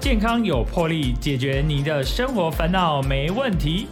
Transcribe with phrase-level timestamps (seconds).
[0.00, 3.86] 健康有魄力，解决您的生活烦恼没问题。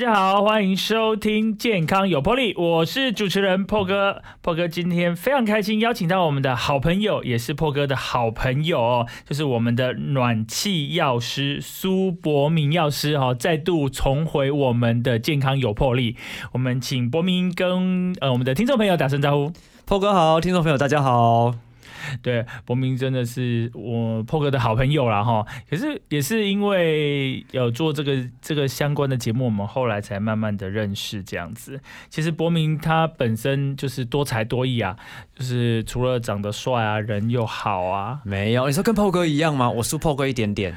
[0.00, 4.22] 大家好，欢迎收听《健康有魄力》，我是主持人破哥。
[4.40, 16.14] 破哥今天非常开心，邀请到我们的好朋友，也是破哥的好朋友哦，就是我们的暖气药师苏博明药师哈，再度重回我们的《健康有魄力》。
[16.52, 19.52] 我们请博明跟呃我们的听众朋友打声招呼。
[19.84, 21.69] 破哥好，听众朋友大家好。
[22.22, 25.44] 对，博明真的是我破哥的好朋友啦哈。
[25.68, 31.80] 可是也是因为有做这个这个相关的节目，我们后来才慢慢的认识这样子。
[32.08, 34.96] 其实博明他本身就是多才多艺啊，
[35.34, 38.20] 就是除了长得帅啊，人又好啊。
[38.24, 39.70] 没有，你说跟破哥一样吗？
[39.70, 40.76] 我输破哥一点点。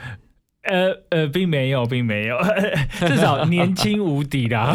[0.64, 2.38] 呃呃，并没有，并没有，
[3.06, 4.74] 至少年轻无敌啦。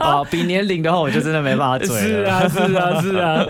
[0.00, 3.46] 啊， 比年龄的话，我就真的没办法追是啊，是啊，是啊。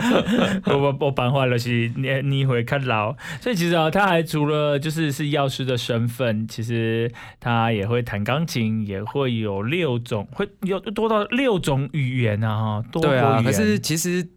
[0.67, 3.17] 我我我办坏了，是你你会看老。
[3.41, 12.85] 所以其实啊，他还除了就是是药师的身份，其实他也会弹钢琴，也会有六种，会有多到六种语言啊，哈。
[12.93, 14.29] 对啊，可是其实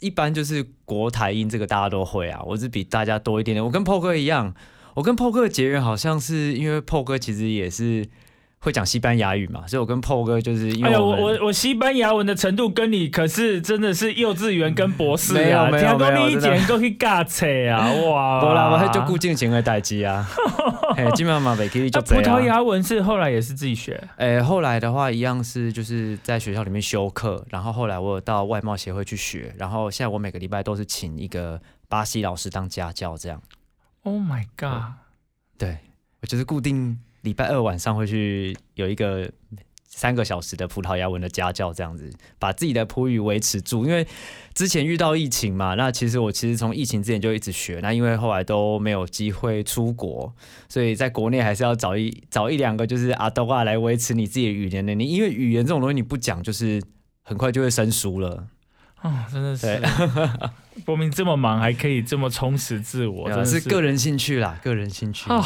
[0.00, 3.64] 一般就是国台音这个大家都会啊，我是比大家多一点点。
[3.64, 4.54] 我跟 PO 哥一样。
[4.94, 8.06] 我跟 PO 哥的结缘好像是因为 PO 哥其实也是
[8.58, 18.40] 会讲西班牙语嘛，所以我跟 PO 哥就是因为我我我西班牙文的程度跟你可是真的是幼稚园跟博士啊，没有没有，一讲都去尬扯啊， 哇！
[18.40, 20.28] 不啦，我就顾敬情的代机啊，
[21.16, 33.40] 基本上嘛，每可以就这葡萄牙文是后来也是自己学，哎，后来的话一样是就是在学校里面修课，然后后来我有到外贸协会去学，然后现在我每个礼拜都是请一个巴西老师当家教这样。
[34.04, 34.94] Oh my god！
[35.56, 35.78] 对
[36.20, 39.30] 我就是固定礼拜二晚上会去有一个
[39.86, 43.84] 三个小时的葡萄牙文的家教，这样子把自己的葡语维持住。
[43.84, 44.04] 因为
[44.54, 50.34] 之前遇到疫情嘛，那其实我其实从疫情之前就一直学，那因为后来都没有机会出国，
[50.68, 55.06] 所以在国内还是要找一找一两个就是阿多话来维持你自己的语言能力。
[55.06, 56.82] 因为语言这种东西你不讲，就是
[57.22, 58.48] 很快就会生疏了。
[59.02, 59.80] 哦，真的是，
[60.84, 65.44] 博 明这么忙还可以这么充实自我，真的是个人兴趣啦，个人兴趣啊。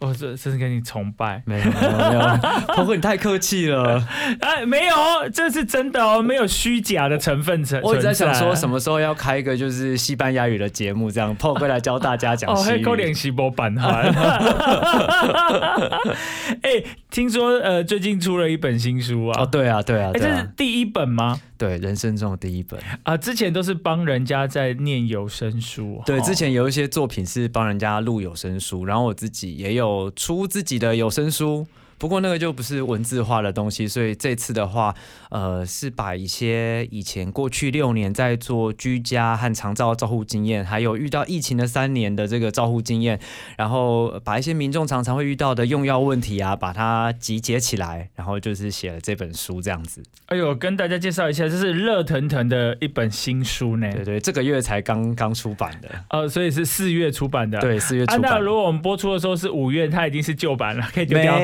[0.00, 1.70] 我这真是跟你崇拜，没有没
[2.14, 2.20] 有
[2.74, 4.02] 婆婆你太客气了，
[4.40, 4.96] 哎，没有，
[5.30, 7.82] 这是真的哦，没有虚假的成分存。
[7.82, 12.72] 我在想说什么时候要开一个就是西班牙语的节目，这样婆婆来教大家讲西语。
[12.72, 14.00] 哦，黑口练习播版哈。
[16.62, 19.42] 哎，听说呃最近出了一本新书啊？
[19.42, 21.38] 哦，对啊对啊，这是第一本吗？
[21.60, 26.00] 对，人生中的第一本啊，之前都是帮人家在念有声书。
[26.06, 31.66] 对，之前有一些作品是帮人家录有声书，然后我自己也有出自己的有声书。
[32.00, 34.94] 不过那个就不是文字化的东西，所以这次的话，
[35.28, 43.20] 呃，是把一些以前过去六年在做居家和长照照护经验，还有遇到疫情的三年的这个照护经验，
[43.58, 50.02] 然后把一些民众常常会遇到的用药问题啊，把它集结起来，然后就是写了这本书这样子。
[50.26, 53.92] 哎呦，跟大家介绍一下，这是热腾腾的一本新书呢。
[53.92, 55.90] 对对，这个月才刚刚出版的。
[56.08, 57.60] 呃，所以是四月出版的。
[57.60, 58.22] 对，四月出版。
[58.22, 61.38] 那如果我们播出的时候是五月，它已经是旧版了，可以丢掉。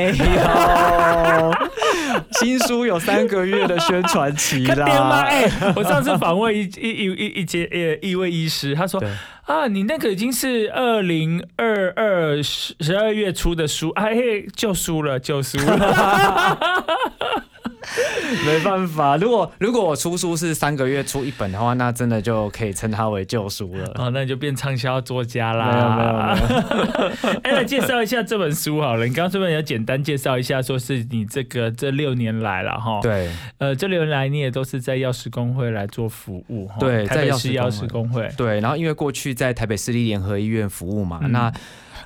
[0.46, 1.52] 哦，
[2.40, 5.24] 新书有三个月的宣传期啦。
[5.28, 9.02] 哎，我上次访问一 一一一一节呃一位医师，他说
[9.44, 14.16] 啊，你那个已经是二零二二十十二月初的书，哎，
[14.54, 16.58] 就输了，就输了。
[18.44, 23.91] 没办法，如果如果我出书是三个月出一本的话，那真的就可以称它为旧书了。
[23.97, 25.72] 哦，那你就变畅销作家啦。
[25.96, 27.41] 没有没有。
[27.44, 29.06] 哎，来介绍一下这本书好了。
[29.06, 33.00] 你刚刚是不是要简单介绍一下，说是你这个这六年来了哈？
[33.02, 33.30] 对。
[33.58, 36.69] 呃，这六年来你也都是在药师工会来做服务。
[36.80, 38.28] 对，在药师药师工会。
[38.36, 41.52] 对，然后因为过去在台北市立联合医院服务嘛，那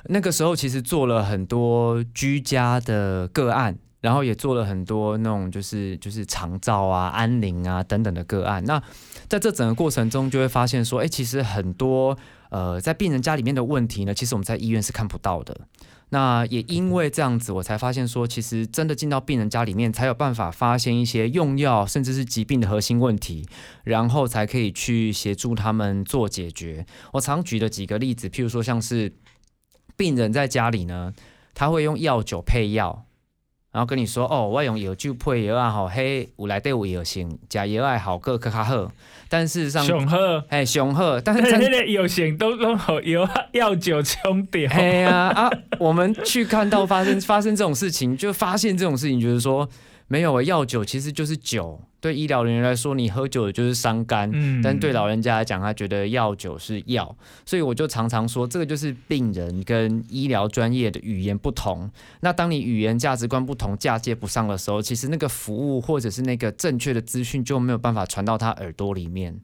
[0.05, 3.75] 那个时候其实做了很多居家的个案。
[4.01, 8.63] 然后也做了很多那种就是就是长照啊、安宁啊等等的个案。
[8.65, 8.81] 那
[9.27, 12.17] 在这整个过程中，就会发现说，哎，其实很多
[12.49, 15.55] 呃在病人家里面的问题呢，其实我们在医院是看不到的。
[16.09, 23.47] 那也因为这样子，我才发现说，其实真的进到病人家里面，才有办法发现一些用药甚至是疾病的核心问题，
[23.85, 26.85] 然后才可以去协助他们做解决。
[27.13, 29.13] 我常举的几个例子，譬如说像是
[29.95, 31.13] 病人在家里呢，
[31.53, 33.05] 他会用药酒配药。
[33.71, 38.91] 然后跟你说哦，我用药酒配药啊，吼，嘿，有来对有药性，加药爱好个更较好。
[39.29, 44.69] 但事实上，雄鹤，哎，雄鹤，但是真的药性都拢好药药酒冲掉。
[44.69, 49.69] 嘿呀啊， 我们去看到发生发生这种事情，就发现这种事情，就是说
[50.07, 51.79] 没有药酒其实就是酒。
[52.01, 57.15] 对医疗人员来说，你喝酒就是伤肝，嗯但对老人家来讲，他觉得药酒是药，
[57.45, 61.89] 所以我就常常说，这个就是病人跟医疗专业的语言不同。
[62.21, 69.39] 那当你语言价值观不同、嫁接不上的时候，其实那个服务或者是那个正确的资讯就没有办法传到他耳朵里面。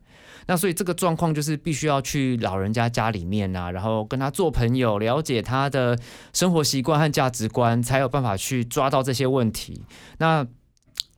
[0.48, 5.98] 那所以这个状况就是必须要去老人家家里面啊，然后跟他做朋友，了解他的
[6.34, 9.84] 生活习惯和价值观，才有办法去抓到这些问题。
[10.20, 10.48] 那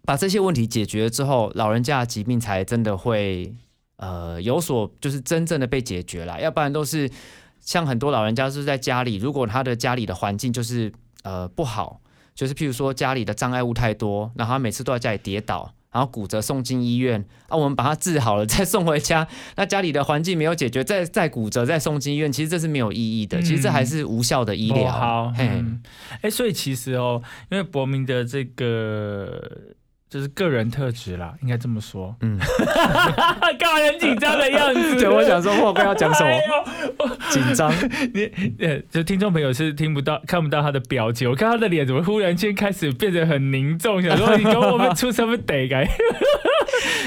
[0.09, 3.53] 把这些问题解决之后，老人家的疾病才真的会
[3.97, 7.07] 呃有所就是真正的被解决了，要不然都是
[7.59, 10.91] 像很多老人家是在家里，如果他的家里的环境就是
[11.21, 12.01] 呃不好，
[12.33, 15.75] 就是譬如说家里的障碍物太多，然后他每次都在家里跌倒。
[15.91, 19.27] 然后骨折送进医院啊，我们把他治好了 再送回家，
[19.57, 24.87] 那家里的环境没有解决，再再骨折再送进医院，其实这是没有意义的，其实这还是无效的医疗。
[24.87, 25.33] 哦好，
[26.21, 29.41] 哎、所以其实哦，因为伯明的这个
[30.09, 32.15] 就是个人特质啦，应该这么说。
[32.21, 32.39] 嗯，
[33.59, 34.95] 干嘛很紧张的样子？
[34.97, 37.71] 对，我想说莫哥要讲什么，紧张。
[38.13, 45.87] 你呃，就听众朋友是听不到、看不到他的表情，我看他的脸怎么忽然间开始变得很凝重，想说你跟我们出什么得该？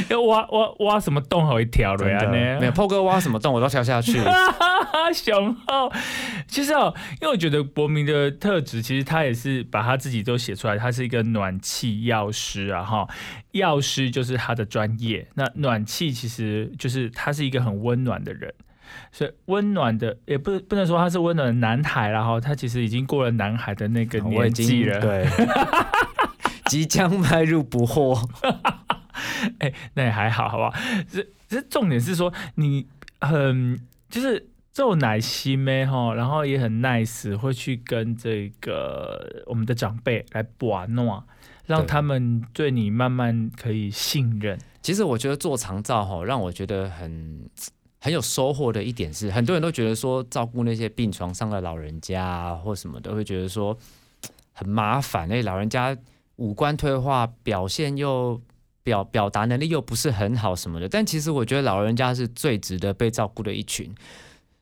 [0.09, 2.19] 要 挖挖挖什么洞好一条了呀？
[2.19, 2.61] 真的呢？
[2.61, 4.19] 没有破哥挖什么洞我都跳下去。
[5.13, 5.93] 熊浩，
[6.49, 13.07] 其实哦，因为我觉得伯明的特质，其实他也是把他自己都写出来，他是一个暖气药师啊，哈，
[13.51, 15.29] 药师就是他的专业。
[15.35, 18.55] 那暖气其实就是他是一个很温暖的人，
[19.11, 25.27] 所以温暖的也不不能说他是温暖的男孩啦，哈，他其实已经过了男孩的那个年纪了，经对，
[26.71, 28.19] 即将迈入不惑。
[29.61, 30.73] 哎、那也还好，好不好？
[31.11, 32.87] 这这重点是说你
[33.21, 41.23] 很就是做奶昔咩哈，然后也很 nice，会去跟这个我们的长辈来把诺，
[41.67, 44.59] 让他们对你慢慢可以信任。
[44.81, 47.49] 其实我觉得做长照哈，让我觉得很
[48.01, 53.77] 很有收获的一点是，很多人都觉得说照顾那些病床上的老人家啊，或什么的，会觉得说
[54.53, 55.97] 很麻烦，那老人家
[56.37, 58.41] 五官退化，表现又
[58.83, 60.89] 表表达能力又不是很好什么的。
[60.89, 63.95] 但其实我觉得老人家是最值得被照顾的一群。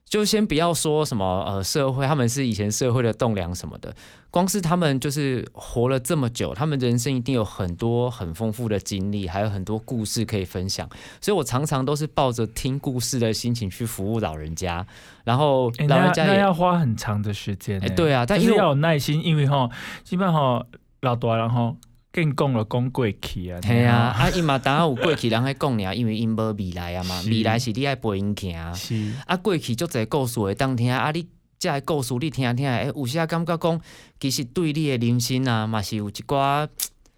[0.04, 3.94] 就先不要说什么呃社会，他们是以前社会的栋梁什么的，
[4.28, 10.88] 光是他们就是活了这么久，他们人生一定有很多很丰富的经历，还有很多故事可以分享。
[11.20, 14.84] 所以我常常都是抱着听故事的心情去服务老人家，
[15.22, 17.94] 然后老人家要花很长的时间、哎、欸。
[17.94, 19.70] 对啊，但但是要有耐心，因为哈，
[20.02, 20.66] 基本上哈
[21.02, 21.72] 老大人哈
[22.12, 23.60] 更讲了讲过去啊。
[23.60, 28.74] 系啊，啊伊嘛当然有过去人喺讲尔， 因为因无未来啊嘛，未来是你爱陪因行。
[28.74, 31.26] 是，啊，过去足侪故事会当听，啊，你
[31.58, 33.80] 遮个故事你听听，诶、有时感觉讲，
[34.18, 36.66] 其实对你的人生啊，嘛是有一寡，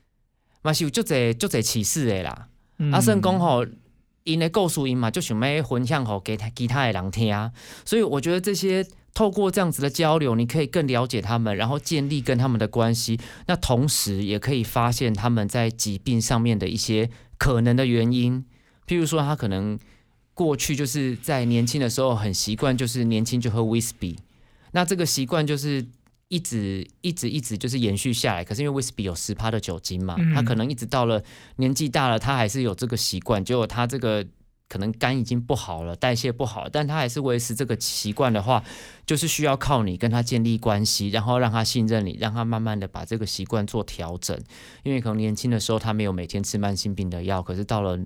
[0.62, 2.48] 嘛是有足侪足侪启示的啦。
[2.78, 3.64] 嗯啊，算讲吼，
[4.24, 7.50] 因的故事因嘛就想要分享给其他其他的人听，
[7.84, 13.18] 所以我觉得这些透过这样子的交流，你可以更了解他们，然后建立跟他们的关系。
[13.46, 18.44] 那同时也可以发现他们在疾病上面的一些可能的原因，
[18.86, 19.78] 譬如说他可能
[20.34, 24.16] 过去就是在年轻的时候很习惯，就是年轻就喝 whisky，
[24.72, 25.86] 那这个习惯就是。
[26.32, 31.22] 一直一直一直就是延续下来，可是因为 whisky 有十趴的酒精嘛，嗯他可能一直到了
[31.56, 34.26] 年纪大了，他还是有这个习惯，结果他这个
[34.72, 38.64] 可能肝已经不好了，代谢不好，但他还是维持这个习惯的话，
[39.05, 44.34] 就是需要靠你跟他建立关系，然后让他信任你，让他慢慢的把这个习惯做调整。
[44.82, 47.98] 因为可能年轻的时候他没有每天吃慢性病的药，可是到了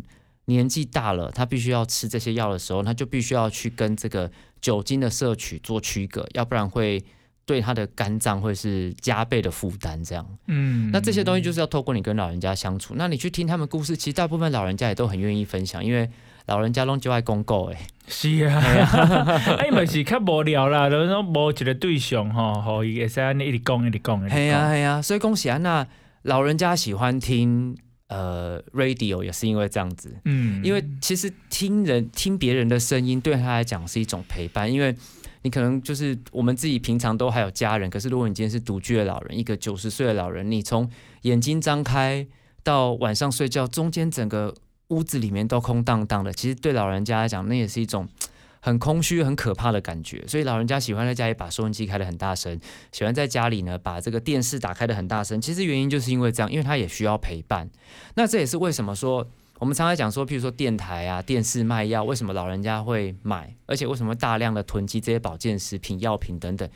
[0.46, 4.28] 年纪大了，他必须要吃这些药的时候，他就必须要去跟这个
[4.60, 7.04] 酒精的摄取做区隔，要不然会。
[7.48, 10.26] 对他的肝脏会是加倍的负担，这样。
[10.48, 16.10] 嗯那这些东西就是要透过你跟老人家相处，那你去听他们故事，其实大部分老人家也都很愿意分享，因为
[16.46, 18.60] 老人家拢就爱公告哎，是啊，
[19.58, 24.70] 哎，咪是较无聊啦，就是说无一个对象吼，吼伊会使安尼一直讲一直讲，一直嘿呀讲。
[24.70, 25.86] 嘿呀，所以恭喜啊，那
[26.22, 27.76] 老人家喜欢听
[28.08, 30.64] 呃 radio 也是因为这样子，嗯。
[30.64, 34.94] 因为其实听人听别人的声音对他来讲是一种陪伴，因为
[35.42, 40.88] 你可能就是我们自己平常都还有家人，可是如果你今天是独居的老人，一个九十岁的老人，你从
[41.22, 42.24] 眼睛张开
[42.62, 44.54] 到晚上睡觉，中间整个
[44.88, 48.08] 屋子里面都空荡荡的，其实对老人家来讲，那也是一种。
[48.58, 52.58] 很空虚、很可怕的感觉，所以老人家喜欢在家里把收音机开得很大声，
[52.90, 55.40] 喜欢在家里呢把这个电视打开的很大声。
[55.40, 57.70] 其实原因就是因为这样，因为他也需要陪伴。
[58.16, 59.24] 那这也是为什么说
[59.60, 66.68] 我们常常讲说，譬如说电台啊、电视卖药，为什么老人家会买，而且为什么大量的囤积这些保健食品、药品等等？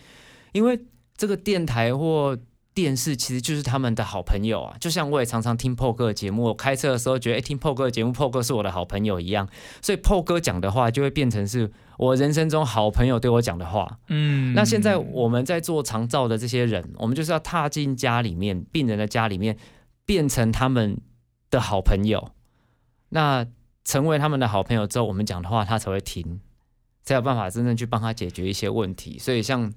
[0.52, 0.79] 因为
[1.17, 2.38] 这个电台或
[2.80, 4.75] 电视其实就是他们的好朋友啊。
[4.80, 9.46] 就像我也常常听 PO 哥的节目，我开车的时候觉得，哎，听 PO 哥的节目，PO 哥是我的好朋友一样。
[9.82, 13.99] 所以 PO 哥讲的话就会变成是我人生中好朋友对我讲的话。
[14.08, 19.58] 嗯，那现在我们在做长照的这些人，我们就是要踏进家里面，病人的家里面，
[20.06, 20.99] 变成他们
[21.50, 22.30] 的好朋友。
[23.10, 23.44] 那
[23.84, 26.40] 成为他们的好朋友之后，我们讲的话他才会听，
[27.02, 29.18] 才有办法真正去帮他解决一些问题。
[29.18, 29.72] 所以像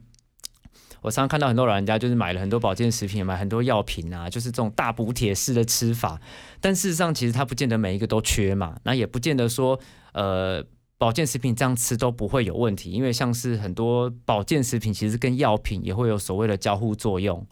[1.03, 6.19] 我常常看到很多老人家就是买了很多保健食品，买很多药品啊，就是这种大补铁式的吃法。
[6.59, 9.79] 但事实上，其实他不见得每一个都缺嘛，那也不见得说
[10.13, 10.65] 呃
[10.97, 17.45] 保健食品这样吃都不会有问题，因为像是很多保健食品其实跟药品也会有所谓的交互作用。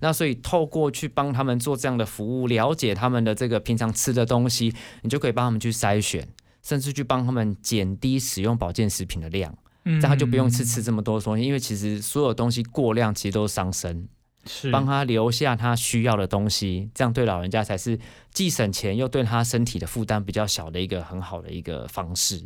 [0.00, 6.26] 那所以透过去帮他们做这样的服务，了解他们的这个平常吃的东西，你就可以帮他们去筛选，
[6.62, 9.56] 甚至去帮他们减低使用保健食品的量，
[9.94, 14.06] 这样他就不用吃吃这么多东西，因为其实所有东西过量其实都是伤身，
[14.46, 14.70] 是。
[14.70, 17.98] 帮他留下他需要的东西，这样对老人家才是
[18.32, 22.44] 既省钱又对他身体的负担比较小的一个很好的一个方式。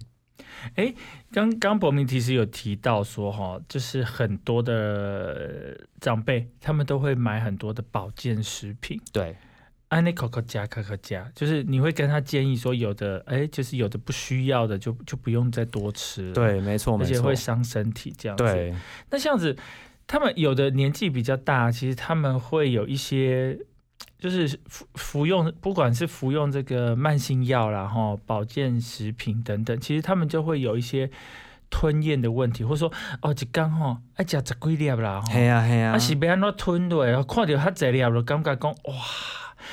[0.77, 0.95] 哎，
[1.33, 9.37] 刚刚博明其实有提到说，哈，就是很多的长辈他们都会买很多的保健食品，对，
[9.93, 18.75] 安内可可加可可加，就是你会跟他建议说，有的哎，就是有的不需要的就就不用再多吃了，，对，没错，而且，会伤身体这样子。，对，
[19.11, 19.57] 那这样子，
[20.07, 23.59] 他们有的年纪比较大，其实他们会有一些。
[24.19, 31.11] 就是服服用，不管是服用这个慢性药啦，哈，保健食品等等，其实他们就会有一些
[31.69, 38.95] 吞咽的问题，或者说哦，一天吼爱食十几粒啦，吼，嘿呀嘿呀啊，是要安怎吞落的，看到遐济粒就感觉讲哇，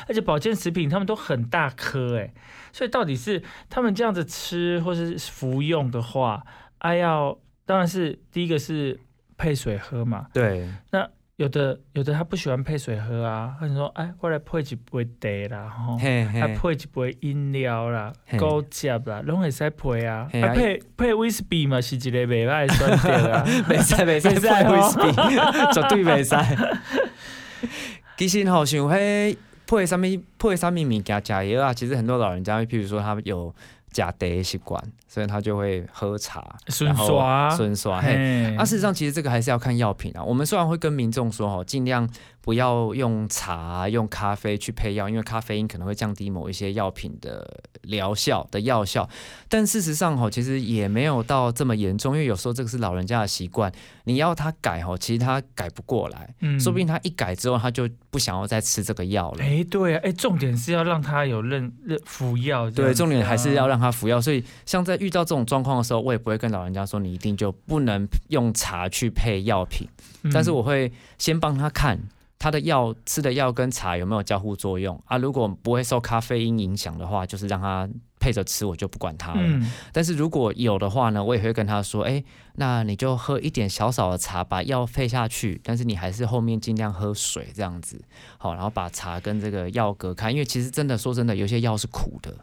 [0.08, 2.34] 而且保健食品他们都很大颗哎，
[2.72, 6.44] 所以到底是他们这样子吃或是服用的话，
[6.80, 9.00] 啊要当然是第一个是
[9.38, 15.08] 配水喝嘛，对，那有的有的他不喜欢配水喝啊，他就说哎，我来配一杯
[15.50, 15.98] 茶啦，吼。
[15.98, 20.28] 嘿啊，配一杯饮料啦嘿、高汁啦，拢会使配啊。
[20.34, 23.46] 啊啊，配配威士忌嘛，是一个袂歹的选择啊。
[23.70, 27.70] 袂使 袂使配威哦士忌，绝对袂使。
[28.18, 29.38] 其实吼，像迄
[29.70, 30.02] 配啥物
[30.40, 33.54] 配啥物物件加药啊，其实很多老人家，譬如说他们有
[33.92, 38.02] 假茶的习惯，所以他就会喝茶，顺刷顺刷。
[38.02, 40.24] 嘿，嘿啊，事实上其实这个还是要看药品啊。
[40.24, 42.10] 我们虽然会跟民众说哦，尽量
[42.42, 49.08] 不要用茶、用咖啡去配药，因为咖啡因可能会降低某一些药品的疗效的药效。
[49.48, 53.72] 但事实上吼，其实也没有到这么严重，因为有时候这个是老人家的习惯，
[54.06, 59.44] 你要他改吼，其实他改不过来，嗯说不定他一改之后，他就不想要再吃这个药了。
[59.44, 64.20] 哎、对啊，哎、重点是要让他有认认服药对，重点还是要让他服药。
[64.20, 69.88] 所以，像在遇到这种状况的时候，我也不会跟老人家说你一定就不能用茶去配药品。
[70.24, 72.00] 嗯，但是我会先帮他看
[72.40, 75.18] 他的药吃的药跟茶有没有交互作用啊。
[75.18, 79.42] 如果不会受咖啡因影响的话，就是让他配着吃，我就不管他了。
[79.44, 82.24] 嗯，但是如果有的话呢，我也会跟他说，哎，
[82.56, 88.02] 那你就喝一点小少的茶，把药配下去，但是你还是后面尽量喝水这样子，
[88.38, 92.34] 好，然后把茶跟这个药隔开，因为其实真的说真的，有些药是苦的。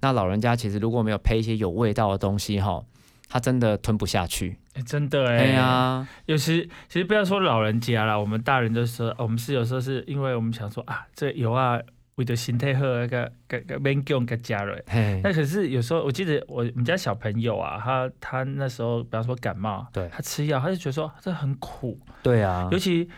[0.00, 2.80] 那老人家其实如果没有配一些有味道的东西哈，
[3.28, 4.59] 他真的吞不下去。
[4.74, 11.78] 哎真的哎、哎呀，有时其实不要说老人家啦，我们大人就说，哦我们是有时候是因为我们想说啊，这油啊
[12.16, 14.78] 为了心态好，那个个个免用个加了。
[15.22, 22.68] 那可是有时候，我记得我我们家小朋友啊，他他那时候，比方说感冒，对他吃药，他就觉得说这很苦，对啊。
[22.70, 23.08] 尤，其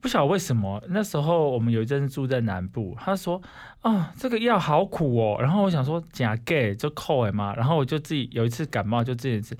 [0.00, 3.40] 不晓得为什么，那时候我们有一阵子住在南部，他说
[3.80, 9.56] 啊这个药好苦哦，然后我想说假 gay 就扣哎嘛，然后我就自己有一次感冒就自己吃，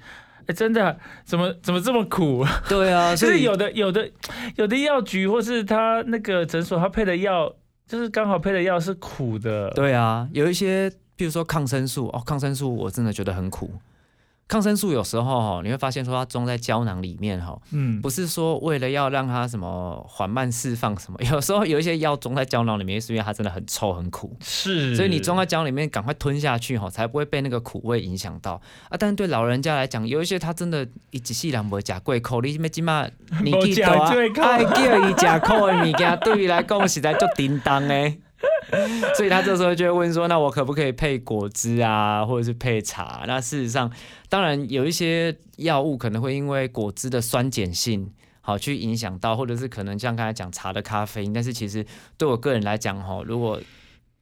[0.49, 2.45] 哎真的怎么怎么这么苦？
[2.69, 4.11] 对啊， 就是有的有的
[4.57, 7.55] 有的药局或是他那个诊所他配的药，
[7.87, 13.71] 就是刚好配的药是苦的，对啊，有一些，比如说抗生素哦，抗生素我真的觉得很苦。
[14.49, 28.97] 抗生素有时候哈，你会发现说它装在胶囊里面哈，嗯，不是说为了要让它什么缓慢释放什么， 有时候有一些药装在胶囊里面，是因为它真的很臭很苦，是，所以你装在胶囊里面赶快吞下去哈，才不会被那个苦味影响到啊。
[28.99, 33.07] 但是对老人家来讲，有一些他真的一一世人无食过苦，你咩起码
[33.43, 38.19] 年纪大啊爱叫伊食苦的物件，对于来讲实在就叮当诶。
[39.17, 43.91] 所以他这时候就会问说：“那我可不可以配果汁啊，或者是配茶？”那事实上，
[44.29, 51.33] 当然有一些药物可能会因为果汁的酸碱性，好去影响到，或者是可能像刚才讲茶的咖啡因。
[51.33, 51.85] 但是其实
[52.17, 53.61] 对我个人来讲，哈，如果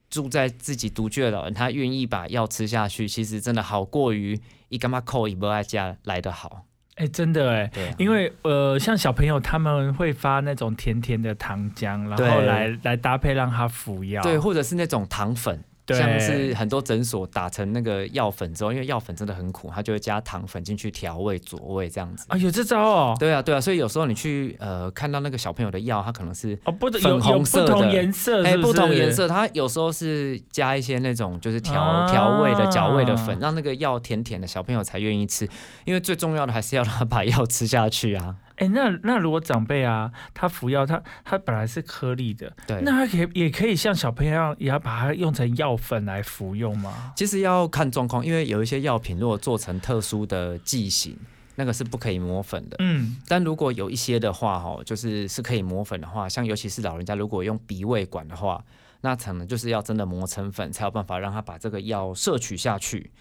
[0.09, 6.63] 住在自己独居的老人，他愿意把药吃下去，其实真的好过于一干嘛扣一波爱家来的好。
[6.97, 7.71] 哎、真的哎。
[7.97, 14.21] 因为呃，像小朋友他们会发那种甜甜的糖浆，然后来来搭配让他服药。
[14.21, 15.63] 对，或者是那种糖粉，对
[15.95, 22.25] 像是很多诊所打成那个药粉之后，因为药粉真的很苦，它就会加糖粉进去调味佐味这样子。
[22.29, 23.15] 啊，有这招哦。
[23.19, 29.11] 对啊，对啊，所以有时候你去呃看到那个小朋友的药，它可能是哦，不有粉红色的同颜色哎是不是不同颜。
[29.11, 35.47] 色，它有时候是加一些那种就是调啊调味的调味的粉，让那个药甜甜的，小朋友才愿意吃。
[35.85, 38.35] 因为最重要的还是要让他把药吃下去啊。
[38.57, 47.13] 哎、那那如果长辈啊，他服药，他他本来是颗粒的，对，那他可以也可以像小朋友一样，也要把它用成药粉来服用吗？
[47.15, 51.15] 其实要看状况，因为有一些药品如果做成特殊的剂型，
[51.55, 52.77] 那个是不可以磨粉的。
[52.79, 58.63] 嗯，但如果有一些的话，哈，就是是可以磨粉的话，像尤其是老人家如果用鼻胃管的话，
[59.01, 63.11] 那可能就是要真的磨成粉，才有办法让他把这个药摄取下去。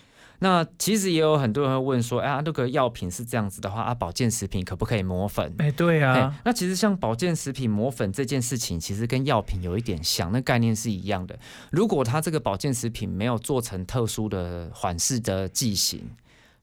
[0.40, 5.54] 那其实也有很多人会问说，哎呀，那个药品是这样子的话，啊，保健食品可不可以磨粉？
[5.58, 11.38] 哎、对哎啊，那其实像保健食品磨粉这件事情，其实跟药品有一点像，那概念是一样的。
[11.70, 16.02] 如果它这个保健食品没有做成特殊的缓释的剂型，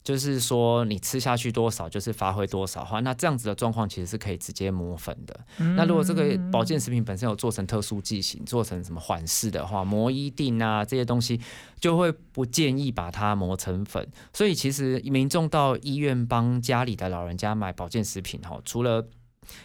[0.03, 5.39] 就是说你吃下去多少就是发挥多少的话，那这样子的状况其实是可以直接磨粉的。
[5.77, 11.39] 那如果这个保健食品本身有做成特殊剂型，做成什么缓释的话，磨一定啊这些东西，
[11.79, 14.05] 就会不建议把它磨成粉。
[14.33, 19.07] 所以其实民众到医院帮家里的老人家买保健食品哈，除了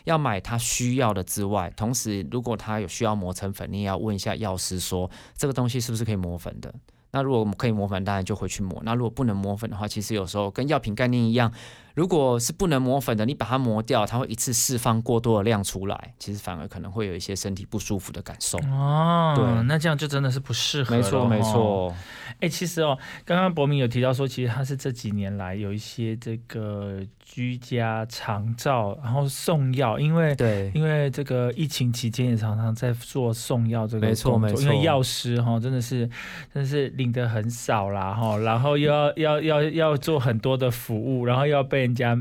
[0.04, 6.72] 要买他需要的之外，同时如果他有需要磨成粉，你也要问一下药师说这个东西是不是可以磨粉的。
[7.10, 8.80] 那如果我们可以磨粉，当然就回去磨。
[8.84, 11.52] 那如果不能磨粉的话，其实有时候跟药品概念一样，
[11.98, 18.56] 如果是不能磨粉的，你把它磨掉，它会一次释放过多的量出来，其实反而可能会有一些身体不舒服的感受。
[18.70, 21.02] 哦，对那这样就真的是不适合了。
[21.02, 21.42] 没错，没哦。
[21.42, 21.96] 错。
[22.40, 36.08] 哎、其实哦，刚刚博明有提到说，其实他是这几年来有一些这个居家长照，然后送药，因为对，因为这个疫情期间也常常在做送药这个没错没错因为药师哈真的是
[36.54, 42.16] 真的是领的很少啦哈，然后又要要要要做很多的服务，然后又要被人家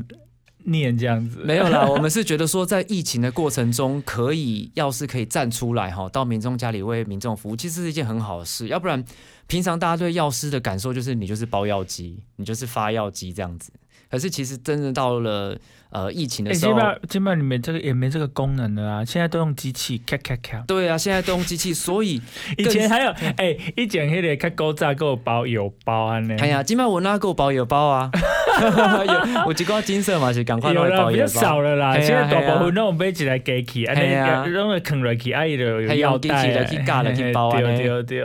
[0.64, 8.68] 念这样子，没有啦，我们是觉得说，在疫情的过程中，可以要是可以站出来哈，到民众家里为民众服务，其实是一件很好的事。
[8.68, 9.02] 要不然，
[9.46, 13.70] 平常大家对药师的感受就是你就是包药机，你就是发药机这样子。
[14.10, 15.58] 可是其实真的到了
[15.90, 20.58] 呃疫情哎、的时候，基本上基本上你们这个也没这个功能了啊，现在都用机器咔咔咔。
[20.66, 22.20] 对啊，现在都用机器， 所以
[22.56, 26.34] 以前还有哎、以前迄个较古早给我包邮包安尼。
[26.40, 28.10] 哎呀，今麦我那够包邮包啊，
[29.06, 31.26] 有我几个金色嘛是赶快来包邮包。
[31.26, 31.98] 少了啦。
[31.98, 38.24] 现在大部分拢买一来机器，安尼嘿啊拢会扛落去，啊伊就有腰带去夹来去包安尼对对对。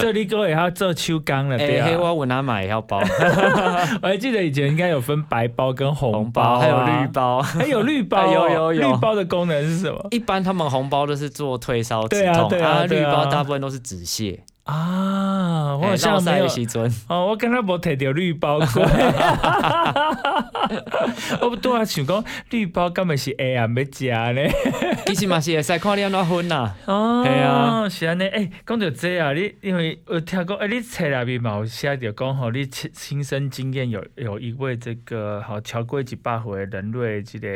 [0.00, 1.88] 所以你各位要做手工了，对啊。
[1.98, 2.98] 我我哪买也要包，
[4.02, 7.42] 我还记得以前应该有分白包跟红红包还有绿包。
[7.42, 8.26] 还有绿包？
[8.26, 8.90] 哦， 有有有。
[8.92, 10.06] 绿包的功能是什么？
[10.10, 13.10] 一般他们红包都是做退烧止对啊痛，对啊对啊。
[13.10, 14.38] 绿包大部分都是止泻。
[14.66, 15.76] 啊？
[15.76, 18.82] 我好哎像没有的时阵，哦，我刚才无摕到绿包过。
[21.40, 24.40] 我拄啊想讲绿包敢会是会暗要食呢？
[25.06, 26.74] 其实嘛是会使看你安怎分啦。
[26.86, 28.24] 哦，系啊是安尼。
[28.24, 37.48] 诶，讲到这啊，你因为有听讲，诶，你册内面嘛有写着讲吼，你亲亲身经验有有一位这个吼超过一百岁的人类即个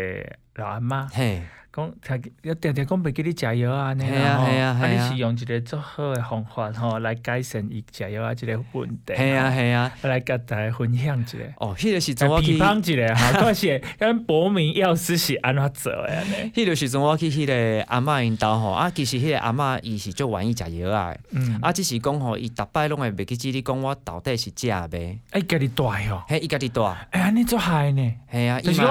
[0.57, 4.45] 老阿妈，嘿，讲听要定定讲袂记你食药啊，安尼嘿啊啦吼。
[4.45, 9.15] 啊啊你是用一个足好的方法吼来改善伊食药啊即个问题。
[9.17, 9.93] 嘿啊嘿啊。
[10.03, 11.39] 吼，来甲大家分享一下。
[11.59, 16.51] 哦，迄个时阵我去批，判一下哈， 看是咱博明药师是安怎做的安尼。
[16.53, 28.13] 迄个时阵我去迄个阿嬷因兜吼，啊，其实迄个阿嬷伊是足愿意食药啊的，嗯，啊，只是讲吼，伊逐摆拢会袂记记你讲我到底是食袂，哎，家己带哦，嘿，伊家己带，哎，安尼做害呢。
[28.33, 28.83] 系啊，伊就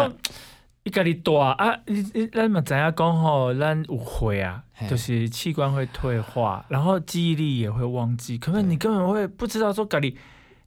[0.90, 10.18] 伊家己大啊，你你咱嘛知影讲吼，咱有会啊，嘿就是器官会退化，然后记忆力也会忘记，可能对你根本会不知道说家己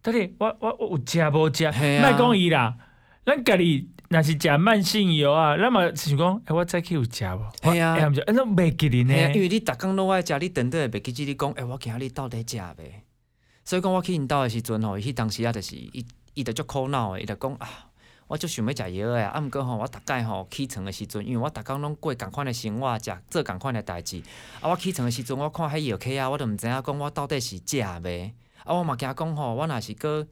[0.01, 2.77] 到底我我我有食无食，嘿啊莫讲伊啦，
[3.27, 7.43] 咱家己若是食慢性药啊，咱嘛想讲，哎，我早起有食无？
[7.61, 13.03] 嘿啊哎，那袂记哩呢因为你逐工拢爱食，你等等会袂记记你讲，诶，我今日到底食未？
[13.65, 17.69] 所以讲我去因兜的时阵吼，伊迄当时啊，就是伊伊就足苦恼的，伊就讲啊。
[18.27, 24.23] 我就想要食药的啊，毋过吼，我逐摆吼起床的时阵，因为我逐工拢过共款的生活，食做共款的代志。
[24.61, 28.33] 啊，我起床的时阵，我看迄药盒啊，我都毋知影讲我到底是食袂。
[28.65, 30.27] 啊，我嘛惊讲吼，我若是搁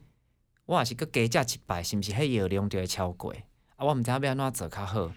[0.66, 3.34] 我若是搁加食一摆，是毋是迄药量就会超过？
[3.76, 5.10] 啊，我毋知影要安怎做较好。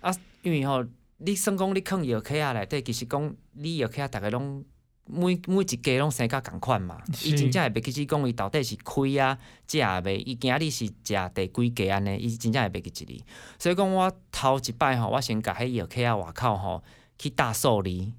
[0.00, 0.84] 啊，因为吼，
[1.18, 4.64] 你算讲你囥药盒啊内底，其实讲你药盒逐个拢
[5.06, 9.38] 每每一家拢生甲共款嘛，伊真正会袂记起讲伊到底是开啊、
[9.68, 10.92] 食啊袂，伊今日是食
[11.34, 13.24] 第几家安尼，伊真正会袂记一哩。
[13.58, 16.82] 所以讲我头一摆吼，我先甲迄药客啊外口吼
[17.18, 18.12] 去搭数哩，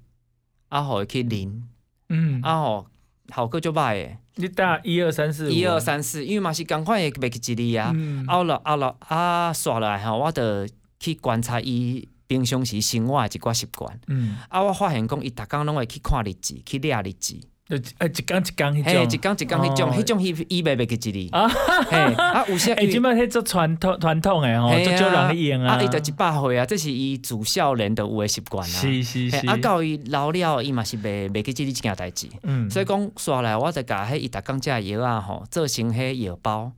[0.68, 1.62] 啊互伊去啉，
[2.08, 2.86] 嗯，啊吼
[3.34, 7.92] 效果就歹诶，你打一二三四一二，三四，因为嘛是共款会袂记一哩啊。
[7.94, 10.66] 嗯，后来后来啊，刷来吼，我着
[10.98, 13.98] 去观察伊平常时生活的一寡习惯。
[14.06, 17.34] 嗯，啊，我发现讲伊逐工拢会去看日志，去掠日志，
[17.66, 21.28] 就呃一工一工迄，种，一工一工迄种，哦迄种伊伊袂袂记一哩。
[21.30, 21.48] 啊，
[21.90, 28.72] 嘿，啊有些 哎，即摆迄做传统传统诶吼，嘿做少人咧用啊，啊，伊着一百岁啊，这是伊自少年的有诶习惯啊。
[28.72, 32.28] 是是是，啊，到伊老了，伊嘛是袂袂记即哩即件代志。
[32.42, 36.72] 嗯，所以讲刷来，我就甲迄伊逐工食的药啊吼，做成迄药包，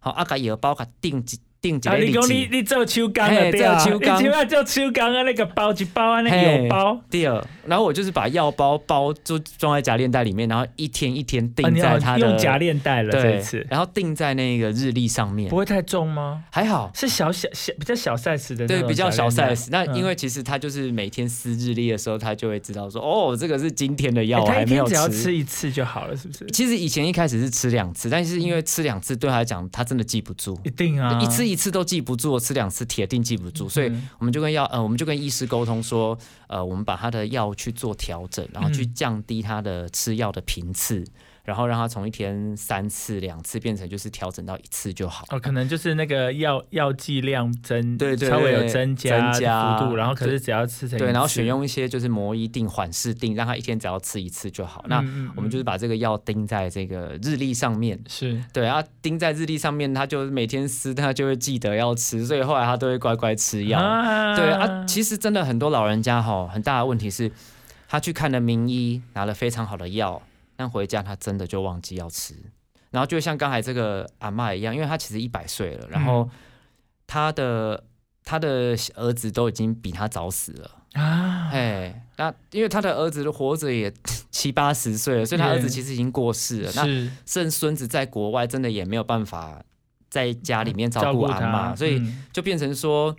[0.00, 1.40] 吼啊，甲药包甲订一
[1.74, 2.48] 啊，个日你讲你。
[2.50, 4.14] 你做手工啊，嘿对啊，做手工。
[4.14, 7.22] 你起码做手工啊，那个包一包啊，那个嘿油包， 对，
[7.66, 15.50] 然后我就是把药包包就装在夹链袋里面，然后一天一天啊订在它的、用夹链袋了这一对次，，然后定在那个日历上面。
[15.50, 16.44] 不，会太重吗？
[16.50, 16.90] 还好。
[16.94, 19.68] 是小小小比较小 size 的对，比较小 size。
[19.70, 19.96] 那嗯。
[19.96, 26.46] 因为其实他就是每天撕日历的时候，他就会知道说，哦，这个是今天的药，欸他我还没有一天只要吃一次就好了，是不是？
[26.52, 36.16] 其实以前一开始是吃两次，但是因为吃两次对他来讲，他真的记不住，一定啊，一次一次都记不住，吃两次铁定记不住，所以嗯我们就跟药呃，我们就跟医师沟通说，
[36.46, 38.92] 呃，我们把他的药去做调整，然后去嗯。
[38.94, 41.04] 降低他的吃药的频次，
[41.46, 45.24] 然后让他从一天三次、两次变成就是调整到一次就好。
[45.30, 54.84] 哦，可能就是那个药药剂量增，对对稍微有增加增加幅度，然后可是只要吃成对，然后选用一些就是磨一定、缓释定，让他一天只要吃一次就好。
[54.88, 54.98] 那
[55.36, 63.78] 我们就是把这个药钉在这个日历上面，是对啊，钉在日历上面，他就每天撕，他就会记得要吃，所以后来他都会乖乖吃药。
[63.78, 67.30] 啊对啊，其实真的很多老人家哈，很大的问题是，
[67.88, 70.20] 他去看了名医，拿了非常好的药，
[70.56, 72.34] 但回家他真的就忘记要吃。
[72.90, 76.28] 然后就像刚才这个阿妈一样，因为他其实一百岁了，然后
[77.06, 77.84] 他的
[78.24, 80.70] 他的儿子都已经比他早死了。
[80.94, 83.92] 啊，哎，那因为他的儿子都活着也
[84.30, 86.72] 七八十岁了，所以他儿子其实已经过世了。
[86.74, 89.62] 那剩孙子在国外，真的也没有办法
[90.08, 93.14] 在家里面照顾阿他，嬷，所以嗯就变成说，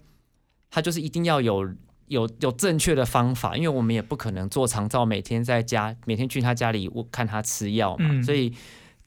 [0.71, 1.69] 他就是一定要有
[2.07, 8.53] 有有正确的方法，因为我们也不可能做长照，每天在家每天去他家里我看他吃药嘛，嗯所以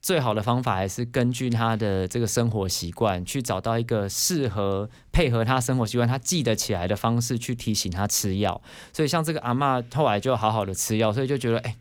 [0.01, 8.61] 最好的方法还是根据他的这个生活习惯，去找到一个适合配合他生活习惯、他记得起来的方式去提醒他吃药。
[8.93, 11.77] 所以像这个阿嬷后来就好好的吃药，所以就觉得哎。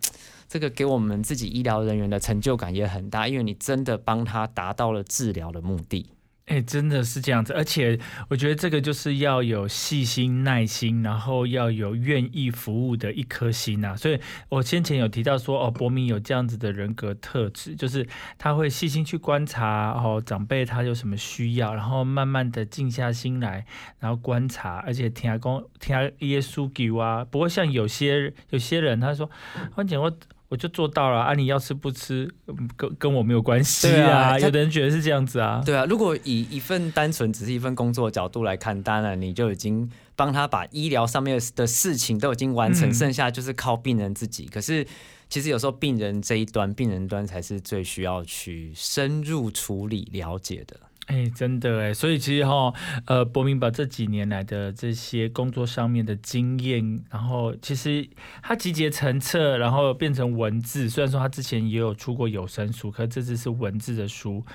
[0.52, 6.10] 这个给我们自己医疗人员的成就感也很大，因为你真的帮他达到了治疗的目的。
[6.50, 18.08] 哎、真的是这样子，而且我觉得这个就是要有细心、耐心，然后要有愿意服务的一颗心呐、所以我先前有提到说，哦，伯明有这样子的人格特质，就是
[18.40, 23.66] 他会细心去观察哦长辈他有什么需要，然后慢慢的静下心来，
[24.00, 27.24] 然后观察，而且听他讲听他一些书给啊。
[27.24, 29.30] 不过像有些有些人他说，
[29.76, 30.12] 关姐我。
[30.50, 31.34] 我就做到了啊！
[31.36, 34.40] 你要吃不吃，嗯跟跟我没有关系对啊啊。
[34.40, 35.62] 有的人觉得是这样子啊。
[35.64, 44.46] 对啊，如果以一份单纯只是一份工作的角度来看，当然你就已经帮他把医疗上面的事情都已经完成，嗯剩下就是靠病人自己。
[44.48, 44.86] 可是
[45.30, 50.76] 其实有时候病人这一端，病人端才是最需要去深入处理、了解的。
[51.12, 52.72] 哎、真的哎，所以其实哈，
[53.08, 58.08] 呃，博明把这几年来的这些工作上面的经验，然后其实
[58.44, 60.88] 他集结成册，然后变成文字。
[60.88, 64.46] 虽然说他之前也有出过有声书，可这次是文字的书，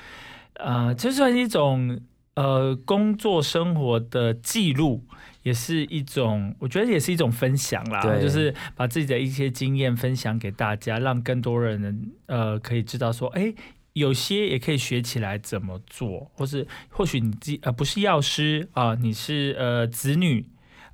[0.54, 2.00] 呃，这算是一种
[2.34, 5.04] 呃工作生活的记录，
[5.42, 13.52] 也是一种，我觉得也是一种分享啦，对就是把自己的一些经验分享给大家，让更多人能呃可以知道说，哎、
[13.94, 20.44] 有些也可以学起来怎么做，或是或许你自己呃不是药师啊、你是呃子女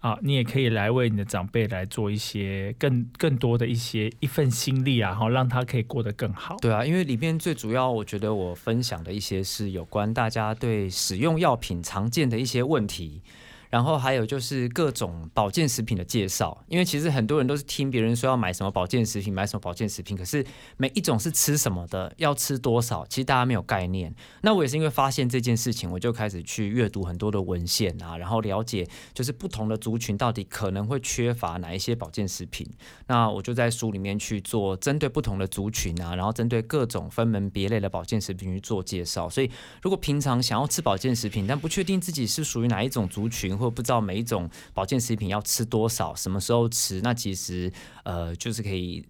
[0.01, 6.57] 啊，你也可以来为你的长辈来做一些更更多的一些一份心力啊，然后，让他可以过得更好。
[6.61, 13.23] 对啊，因为里面最主要，我觉得我分享的一些是有关大家对使用药品常见的一些问题。
[13.71, 20.45] 然后还有就是各种保健食品的介绍，因为其实很多人都是听别人说要买什么保健食品，买什么保健食品，可是
[20.77, 24.15] 每一种是吃什么的，要吃多少，其实大家没有概念。
[24.43, 32.69] 那我也是因为发现这件事情，我就开始去阅读很多的文献啊，然后了解就是不同的族群到底可能会缺乏哪一些保健食品。
[33.07, 39.29] 那我就在书里面去做针对不同的族群啊，然后针对各种分门别类的保健食品去做介绍。
[39.29, 47.71] 所以如果平常想要吃保健食品，但不确定自己是属于哪一种族群，或不知道每一种保健食品要吃多少、什么时候吃，那其实
[48.05, 49.05] 呃就是可以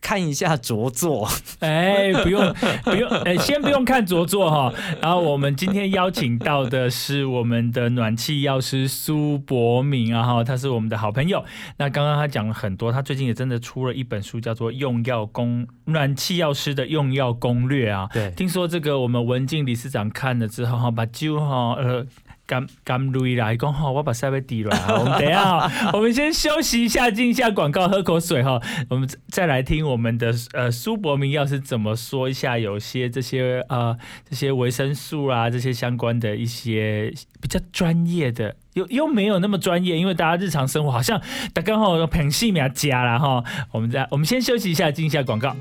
[0.00, 1.28] 看一下着作。
[1.60, 4.72] 哎，不用不用，哎，先不用看着作哈。
[5.00, 11.44] 然后我们今天邀请到的是我们的暖气药师苏博明啊哈，他是我们的好朋友。
[11.76, 18.08] 那刚刚他讲了很多，他最近也真的出了一本书，叫做《用药攻暖气药师的用药攻略》啊。
[18.12, 22.04] 对，听说这个我们文静理事长看了之后哈，把酒哈呃。
[22.46, 24.76] 甘甘瑞啦，讲好，我把设备递了。
[24.98, 28.60] 我们等一下，我们先休息一下，进一下广告，喝口水哈。
[28.90, 33.96] 我们再来听我们的呃苏博明药师怎么说一下，有些这些呃
[34.28, 41.20] 这些维生素啊，这些相关的一些比较专业的，又又没有那么专业，因为大家日常生活好像
[41.54, 43.42] 大刚好平细苗加了哈。
[43.70, 45.56] 我们再我们先休息一下，进一下广告。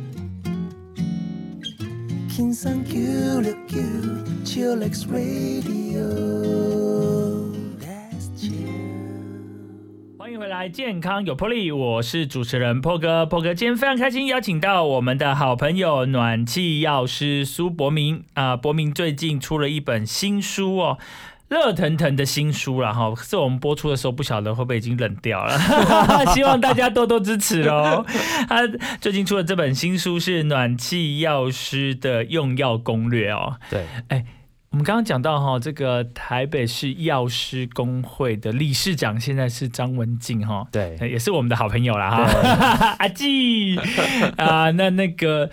[10.18, 13.28] 欢迎回来，健康有魄力，我是主持人破哥。
[13.28, 18.58] 破哥今天非常开心，邀请到我们的好朋友暖气药师苏博明啊。
[18.58, 20.98] 博明最近出了一本新书哦，
[21.52, 23.14] 热腾腾的新书了哈。
[23.14, 25.60] 可是我们播出的时候，不晓得会不会已经冷掉了，
[26.34, 28.04] 希望大家多多支持哦。
[28.48, 28.66] 他
[29.00, 33.58] 最近出的这本新书是暖气药师的用药攻略哦。
[33.70, 34.26] 对，哎。
[34.72, 43.78] 我们刚刚讲到哈，这个台北市药师工会的理事长现在是张文静哈，对，也是我们的好朋友啦哈， 阿纪
[44.38, 45.50] 啊，那那个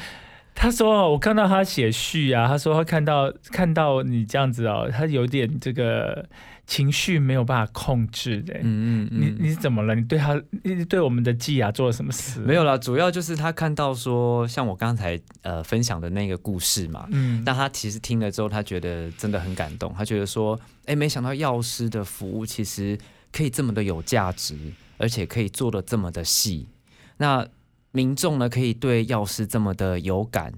[0.58, 6.28] 他说我看到他写序啊，他说他看到看到你这样子哦，他有点这个。
[6.68, 9.94] 情绪没有办法控制的，嗯嗯嗯，你你怎么了？
[9.94, 12.40] 你对他，你对我们的季雅做了什么事？
[12.40, 22.98] 没有啦，主要就是他看到说，像我刚才呃分享的那个故事嘛，嗯，那他其实听了之后，他觉得真的很感动，他觉得说，哎，没想到药师的服务其实
[23.32, 24.54] 可以这么的有价值，
[24.98, 26.68] 而且可以做的这么的细，
[27.16, 27.48] 那
[27.98, 30.52] 民众呢可以对药师这么的有感。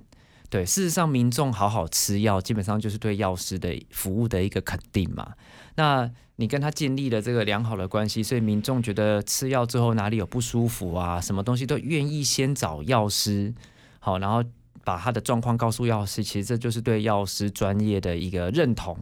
[0.51, 5.33] 对，事实上，民众好好吃药，基本上就是对药师的服务的一个肯定嘛。
[5.77, 13.55] 那你跟他建立了这个良好的关系，所以民众觉得吃药之后哪里有不舒服啊，什么东西都愿意先找药师，
[14.01, 14.45] 好，然后
[14.85, 16.23] 把他的状况告诉药师。
[16.23, 18.99] 其实这就是对药师专业的一个认同。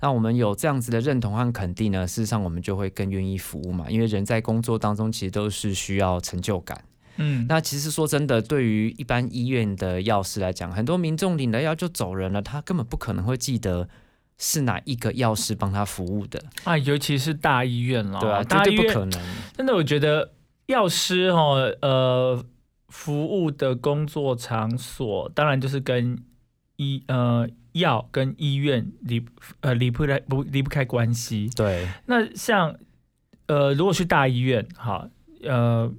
[0.00, 3.88] 那我们有这样子的认同和肯定呢，事实上我们就会更愿意服务嘛。
[3.88, 6.84] 因为人在工作当中其实都是需要成就感。
[7.18, 13.88] 嗯，那其实说真的，对于一般医院的药师来讲，很多民众领了药就走人了，他根本不可能会记得
[14.38, 19.20] 是哪一个药师帮他服务的啊，尤其是大医院了，对啊，绝对不可能。
[19.56, 20.32] 真的，我觉得
[20.66, 22.44] 药师哦，呃，
[22.88, 26.22] 服务的工作场所当然就是跟
[26.76, 29.24] 医呃药跟医院离
[29.60, 31.50] 呃离不开不离不开关系。
[31.56, 32.76] 对，那像
[33.48, 35.08] 呃，如果去大医院，哈，
[35.42, 35.92] 呃。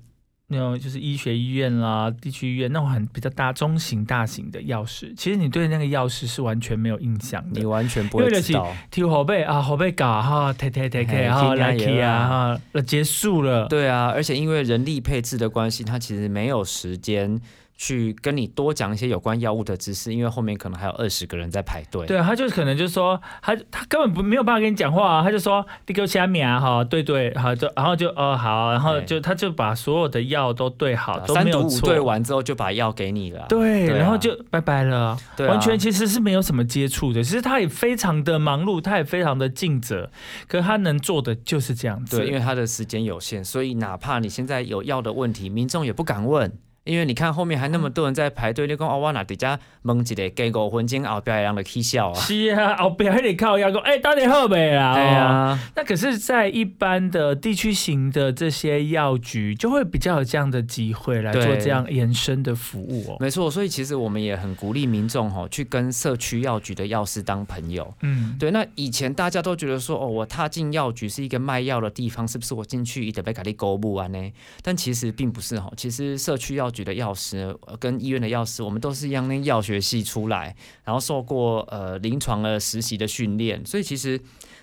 [0.49, 8.75] 那种就是医学医院啦、地区医院那种很比较大、中型、大型的药师，其实你对那个药师是完全没有印象的，你完全不会知道。
[8.91, 13.67] 听后背啊，后背搞哈，贴贴贴贴，好来去啊，哈，结束了。
[13.67, 17.39] 对啊，而且因为人力配置的关系，他其实没有时间。
[17.81, 22.05] 去跟你多讲一些有关药物的知识，因为后面可能还有二十个人在排队。
[22.05, 31.87] 对，他就可能就是说，他他根本不没有办法跟你讲话啊，他就说你给我下面啊，哈，对对，好就然后就哦好，然后就他就把所有的药都对好，都没有错。
[31.87, 33.45] 对完之后就把药给你了。
[33.47, 37.23] 对，然后就拜拜了，完全其实是没有什么接触的。
[37.23, 40.11] 其实他也非常的忙碌，他也非常的尽责，
[40.49, 42.17] 可是他能做的就是这样子。
[42.17, 46.51] 对，因为他的时间有限，所以哪怕你现在有药的问题，民众也不敢问。
[46.83, 52.19] 因为你看后面还那么多人在排队，你讲哦，我哪底家蒙一个给五分钟后边人的起笑啊？
[52.19, 54.95] 是啊，后边还得靠要讲，哎，到底好没啦？
[54.95, 55.59] 对啊。
[55.75, 63.17] 那可是，在一般的地区型的这些药局，就会比较有这样的机会来做这样延伸的服务哦。
[63.19, 67.93] 没错，所以其实我们也很鼓励民众哦，去跟社区药局的药师当朋友。
[68.01, 68.51] 嗯，对。
[68.51, 74.31] 那以前大家都觉得说，哦，我踏进药局是一个卖药的地方，是不是我进去一得被卡利购物啊呢？
[74.63, 76.79] 但其实并不是哈，其实社区药局。
[76.79, 80.55] 局的药师跟医院的药师，我们都是一样那药学系出来，
[80.85, 84.17] 然后受过呃临床的实习的训练，所以其实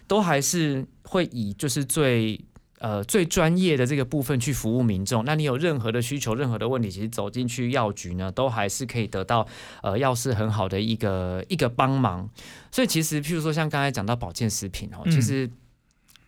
[0.06, 2.40] 都还是会以就是最
[2.78, 5.26] 呃最专业的这个部分去服务民众。
[5.26, 9.46] 那你有任何的需求、任何的问题，其实走进去药局呢，都还是可以得到
[9.82, 12.26] 呃药师很好的一个一个帮忙。
[12.70, 15.50] 所以其实譬如说像刚才讲到保健食品哦，其实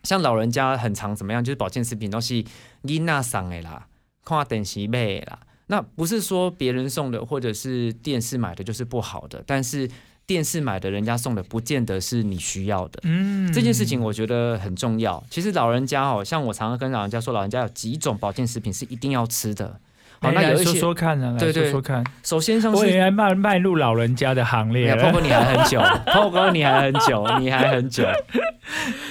[0.03, 2.43] 像老人家很常怎么样，就是保健食品都是
[2.83, 3.87] 囡娜送的啦，
[4.23, 5.39] 看电视买啦。
[5.71, 9.87] 那不是说别人送的或者是电视买的就是不好的，但是
[10.25, 12.99] 电视买的人家送的不见得是你需要的。
[13.03, 15.23] 嗯，这件事情我觉得很重要。
[15.29, 19.79] 其实老人家哦，像我常常跟老人家说，老人家有几种保健食品是一定要吃的。
[20.21, 22.03] 好，那有一些说看啊，来对对说说看。
[22.23, 25.03] 首先像是我也来迈迈入老人家的行列了。
[25.03, 28.05] 泡哥你还很久， 泡泡你还很久， 你还很久。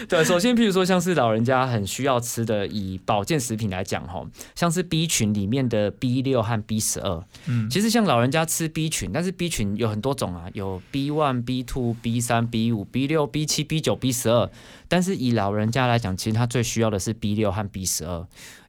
[0.08, 12.70] 对，首先譬如说像是老人家很需要吃的，以保健食品来讲哈，像是 B 群里面的 B 六和 B 十二，嗯，其实像老人家吃 B 群，但是 B 群有很多种啊，有 B one、B two、B 三、B
[12.72, 14.48] 五、B 六、B 七、B 九、B 十二。
[14.90, 18.26] 但是以老人家来讲，其实他最需要的是 B 六和 B 十二，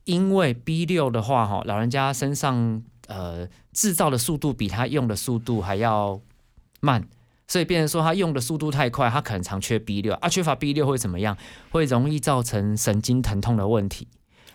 [0.10, 6.20] 因为 B 六的话，哈，老人家身上呃制造的速度比他用的速度还要
[6.80, 7.08] 慢。
[7.48, 11.38] 所以，变成说他用的速度太快，他可能常缺 B 六啊，缺乏 B 六会怎么样？
[11.70, 14.08] 会容易造成神经疼痛的问题。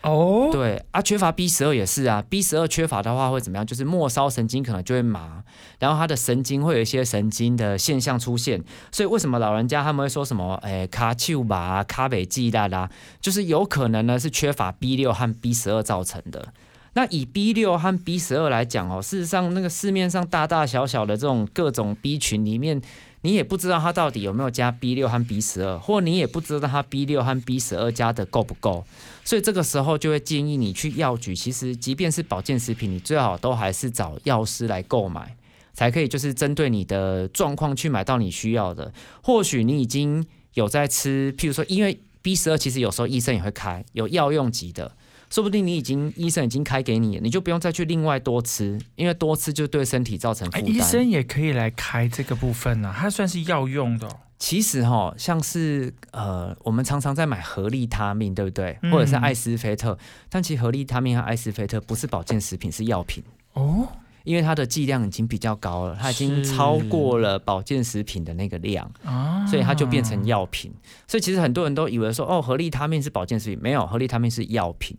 [0.05, 3.65] 哦，对啊，缺乏 B 十二也是啊，B 十二缺乏的话会怎么样？
[3.65, 5.43] 就是末梢神经可能就会麻，
[5.79, 8.63] 然后他的神经会有一些神经的现象出现。
[8.91, 10.53] 所以为什么老人家他们会说什么？
[10.61, 12.87] 诶，卡丘吧，卡北记啦啦，
[13.19, 16.53] 就是有可能呢是缺乏 B 六和 B 十二造成的。
[16.93, 22.79] 那以 B 六和 B 十二来讲哦，事实上那个市面上大大小小的这种各种 B 群里面，
[23.21, 28.85] 你也不知道它到底有没有加 B 六和 B 十二，或你也不知道它 B 六和 B 十二加的够不够。
[29.25, 35.35] 所以这个时候就会建议你去药局，其实即便是保健食品，你最好都还是找药师来购买，
[35.73, 38.93] 才可以就是针对你的状况去买到你需要的。
[39.23, 44.95] 或许你已经有在吃，譬如说，因为 B 十二其实有时候医生也会开，有药用级的。
[45.27, 50.67] 说不定你已经医生已经开给你了，你就不用再去另外多吃，因为多吃就对身体造成负，担。
[50.67, 54.07] 医生也可以来开这个部分啊，它算是药用的。
[54.37, 58.77] 其实哈，像是呃，我们常常在买合利他命，对不对？
[58.81, 59.97] 嗯或者是艾斯菲特，
[60.29, 63.23] 但其实合利他命和艾斯菲特不是保健食品，是药品。
[63.53, 63.87] 哦，
[64.25, 70.73] 因为它的剂量已经比较高了，它已经超过了保健食品的那个量，啊，所以它就变成药品。
[71.07, 74.97] 所以其实很多人都以为说，哦，合利他命是保健食品，没有，合利他命是药品，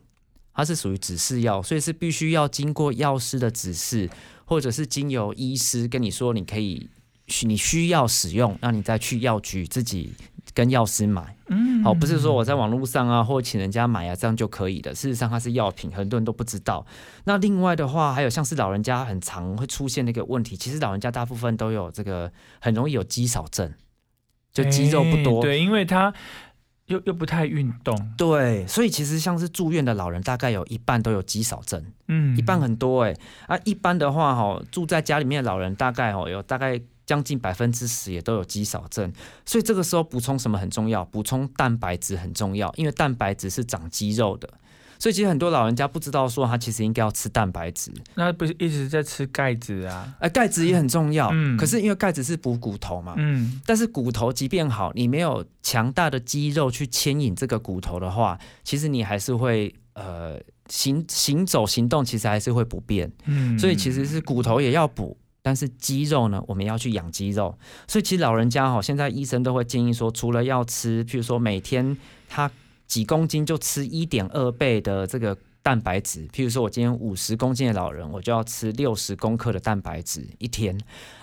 [0.55, 4.09] 它是属于指示药，所以是必须要经过药师的指示，
[4.47, 6.89] 或者是经由医师跟你说你可以，
[7.43, 10.13] 你需要使用，那你再去药局自己
[10.55, 11.37] 跟药师买。
[11.49, 14.93] 嗯好，不是说我在网络上啊，或请人家买啊，这样就可以的。
[14.95, 16.85] 事实上，它是药品，很多人都不知道。
[17.25, 23.73] 那另外的话，还有像是老人家很常会出现的一个问题，其实老人家大部分都有这个，很容易有肌少症，
[24.53, 25.41] 就肌肉不多。
[25.41, 26.13] 哎对，因为他
[26.87, 33.15] 又又不太运动，对，所以其实像是住院的老人，大概有一半都有肌少症，嗯，一半很多哎、
[33.47, 39.11] 啊，一般的话哈、住在家里面的老人大概哦有大概将近百分之十也都有肌少症，
[39.47, 41.05] 所以这个时候补充什么很重要？
[41.05, 44.49] 补充蛋白质很重要，因为蛋白质是长肌肉的。
[44.99, 50.17] 所以其实很多老人家不知道说他其实应该要吃蛋白质，那不是一直在吃钙质啊？
[50.21, 51.29] 哎，钙质也很重要。
[51.35, 60.41] 嗯可是因为钙质是补骨头嘛，嗯，但是骨头即便好，你没有强大的肌肉去牵引这个骨头的话，其实你还是会呃
[60.71, 63.13] 行行走行动，其实还是会不便。
[63.27, 65.15] 嗯，所以其实是骨头也要补，
[65.47, 67.57] 但是肌肉呢，我们要去养肌肉。
[67.87, 71.97] 所以其实老人家哈，现在医生都会建议说，除了要吃，譬如说每天
[72.29, 72.51] 他
[72.89, 80.79] 几公斤就吃一点二倍的这个蛋白质，譬如说我今天五十公斤的老人，我就要吃六十公克的蛋白质一天。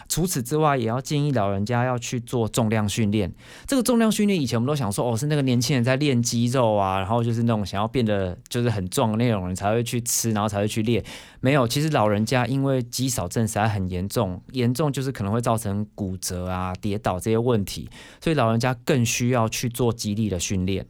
[0.10, 3.32] 除此之外，也要建议老人家要去做重量训练。
[3.66, 11.02] 这个重量训练以前我们都想说，哦，是那个年轻人在练肌肉啊，然后就是那种想要变得就是很壮的那种人才会去吃，然后才会去练。
[11.40, 17.90] 没有，其实老人家因为肌少症实在很严重，严重就是可能会造成骨折啊、跌倒这些问题，
[18.22, 20.86] 所以老人家更需要去做肌力的训练。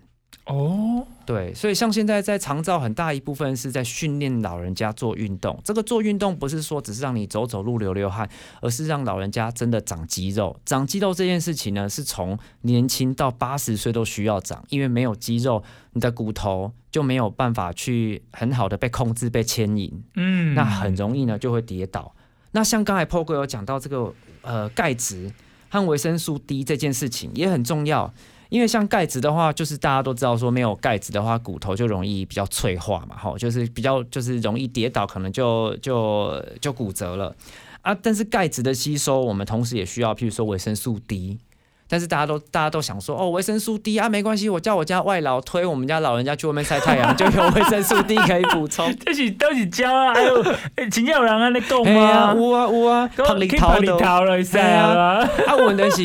[0.46, 5.58] 哦，对，所以像现在在长照很大一部分是在训练老人家做运动。
[5.64, 8.30] 这个做运动不是说只是让你走走路流流汗，
[8.60, 10.60] 而是让老人家真的长肌肉。
[10.66, 20.04] 长肌肉这件事情呢，是从年轻到八十岁都需要长，因为没有肌肉，你的骨头就没有办法去很好的被控制、被牵引。
[20.16, 22.14] 嗯，那很容易呢就会跌倒。
[22.52, 25.32] 那像刚才 p o g o 有讲到这个呃钙质
[25.70, 28.14] 和维生素 D 这件事情也很重要，
[28.54, 37.36] 因为像钙质的话，就是大家都知道说没有钙质的话，骨头就容易比较脆化嘛，哈，就是比较就是容易跌倒，可能就就就骨折了
[37.82, 37.98] 啊。
[38.00, 41.40] 但是钙质的吸收，我们同时也需要，譬如说维生素 D。
[41.88, 48.96] 但是大家都大家都想说哦，维生素 D 啊，没关系，我叫我家外劳推我们家老人家去外面晒太阳，就有维生素 D 可以补充。
[49.04, 50.44] 这是都是教啊，还有，
[50.76, 52.36] 哎真正有人安尼讲哎呀， 吗？
[52.36, 56.04] 有啊有啊，讲拍日去拍日头了，是啊，啊，问的是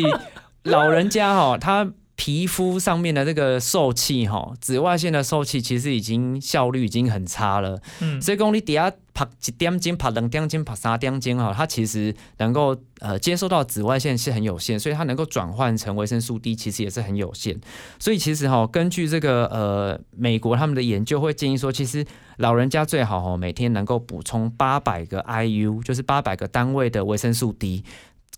[0.65, 1.89] 老人家哦，他
[2.19, 7.81] 皮肤上面的这个受气哈，紫外线的受气其实已经效率已经很差了。
[8.01, 17.57] 嗯，所以讲你底下拍一点钟、拍两点钟、拍三点钟哈，它其实能够呃接收到紫外线是很有限，所以它能够转换成维生素 D 其实也是很有限。
[18.01, 22.05] 所以其实哈，根据这个呃美国他们的研究会建议说，其实
[22.39, 27.85] 老人家最好哈每天能够补充八百个 IU，就是八百个单位的维生素 D。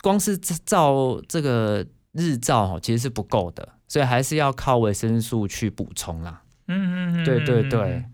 [0.03, 1.87] 光是照这个。
[2.13, 6.43] 日照哈其实是不够的，所以还是要靠维生素去补充啦。
[6.67, 8.05] 嗯嗯嗯，对对对。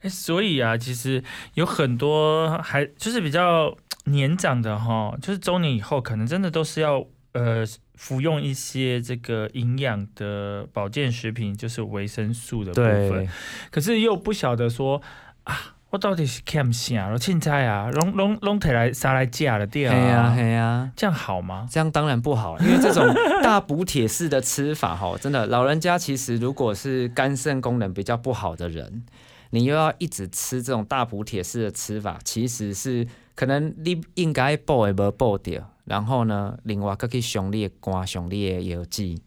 [0.00, 1.22] 哎，所以啊，其实
[1.54, 3.76] 有很多还就是比较
[4.06, 7.64] 年长的哈，就是中年以后，可能真的都是要呃
[7.94, 13.28] 服用一些这个营养的保健食品，就是维生素的部分。
[13.70, 15.02] 可是又不晓得说
[15.44, 15.74] 啊。
[15.90, 17.08] 我到底是欠啥？
[17.08, 19.94] 咯凊彩啊，拢拢拢摕来杀来架了对啊！
[19.94, 21.66] 系啊系啊，这样好吗？
[21.70, 23.06] 这样当然不好，因为这种
[23.42, 29.02] 大补铁式的吃法哈，真的老人家其实如果是肝肾功能比较不好的人，
[29.50, 39.22] 你又要一直吃这种大补铁式的吃法，其实是可能你应该补也无补掉，然后呢，另外可以熊烈肝熊烈药剂。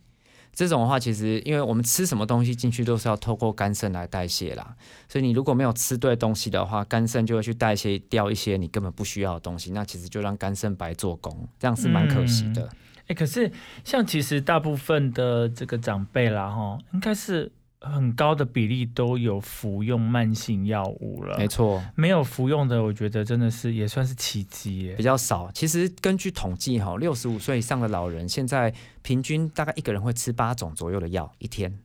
[0.54, 4.76] 这种的话，其实因为我们吃什么东西进去都是要透过肝肾来代谢啦，
[5.08, 12.70] 所以你如果没有吃对东西的话，肝肾就会去代谢掉一些你根本不需要的东西，那其实就让肝肾白做工，这样是蛮可惜的。
[13.08, 13.52] 哎，可是
[13.84, 17.52] 像其实大部分的这个长辈啦，哈，应该是。
[17.84, 21.84] 很高的比例都有服用慢性药物了，没错。
[21.96, 25.50] 没有服用的，我觉得真的是也算是奇迹，比较少。
[25.52, 28.72] 其实根据统计，哈，六十五岁以上的老人，现在
[29.02, 31.80] 平均大概一个人会吃八种左右的药一天。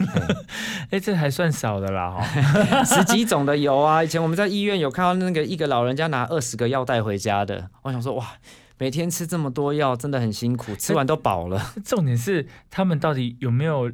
[0.90, 4.04] 哎，这还算少的啦，哦， 十几种的有啊。
[4.04, 8.34] 以前我们在医院有看到那个一个老人家拿二十个药带回家的，我想说哇，
[8.76, 11.72] 每天吃这么多药真的很辛苦，吃完都饱了。
[11.82, 13.90] 重点是他们到底有没有？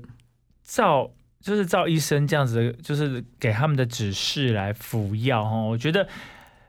[0.65, 1.11] 照
[1.41, 5.69] 就是照医生这样子，就是给他们的指示来服药哦。
[5.71, 6.09] 我觉得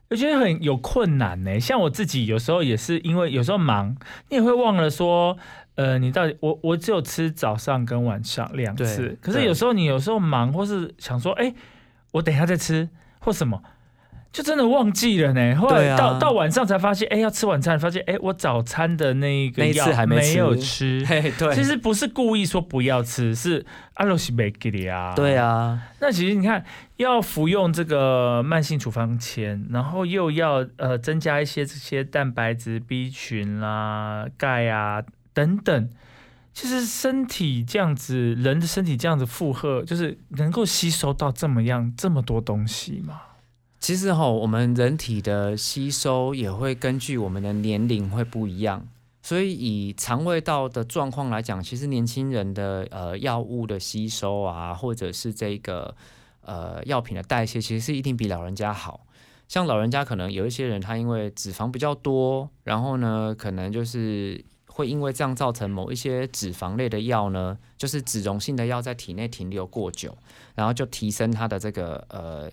[0.10, 1.60] 我觉得很有困难呢。
[1.60, 3.96] 像我自己有时候也是因为有时候忙，
[4.30, 5.38] 你也会忘了说，
[5.76, 9.18] 呃，你到底我我只有吃早上跟晚上两次。
[9.22, 11.54] 可是有时候你有时候忙，或是想说，哎，
[12.12, 12.90] 我等一下再吃
[13.20, 13.64] 或什么。
[14.36, 21.02] 就真的忘记了呢，后来到到晚上才发现，哎，要吃晚餐，发现哎，我早餐的那个药没有吃。
[21.40, 25.14] 对，其实不是故意说不要吃，是阿罗西没给你啊。
[25.16, 26.66] 对啊，那其实你看，
[26.98, 35.02] 要服用这个慢性处方签，然后又要呃增加一些这些蛋白质、B 群啦、钙啊
[35.34, 35.90] 等等，
[36.52, 43.22] 其实身体这样子，人的身体这样子负荷，就是能够吸收到这么样这么多东西吗？
[43.80, 48.88] 其实哈，我们人体的吸收也会根据我们的年龄会不一样，
[49.22, 55.96] 所以以肠胃道的状况来讲，其实年轻人的呃药物的吸收啊，或者是这个
[56.42, 59.06] 呃药品的代谢，其实是一定比老人家好。
[59.48, 70.18] 像老人家可能有一些人，他因为脂肪比较多，然后呢，可能就是会因为这样造成某一些脂肪类的药呢，就是脂溶性的药在体内停留过久，
[70.56, 72.52] 然后就提升他的这个呃。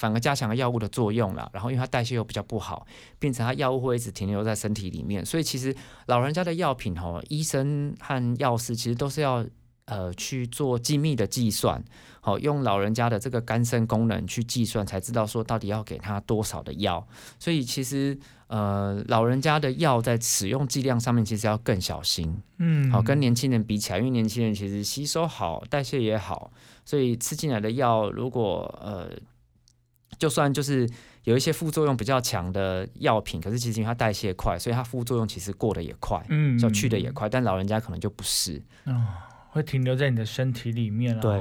[0.00, 2.86] 反而加强了药物的作用了，然后因为它代谢又比较不好，
[3.18, 5.76] 变成它药物会一直停留在身体里面，所以其实
[6.06, 9.44] 老人家的药品哦，医生和药师其实都是要
[9.84, 11.84] 呃去做精密的计算，
[12.22, 17.06] 好用老人家的这个肝肾功能去计算，才知道说到底要给他多少的药，
[17.38, 26.50] 所以其实呃老人家的药在使用剂量上面其实要更小心，嗯，好跟年轻人比起来，因为年轻人其实吸收好，代谢也好，
[26.86, 29.10] 所以吃进来的药如果呃。
[30.18, 30.88] 就算就是
[31.24, 37.28] 有一些副作用比较强的药品，可是其实因为它代谢快，所以它副作用其实过得也快，嗯，就去的也快。
[37.28, 39.06] 但老人家可能就不是，哦，
[39.50, 41.22] 会停留在你的身体里面了。
[41.22, 41.40] 对，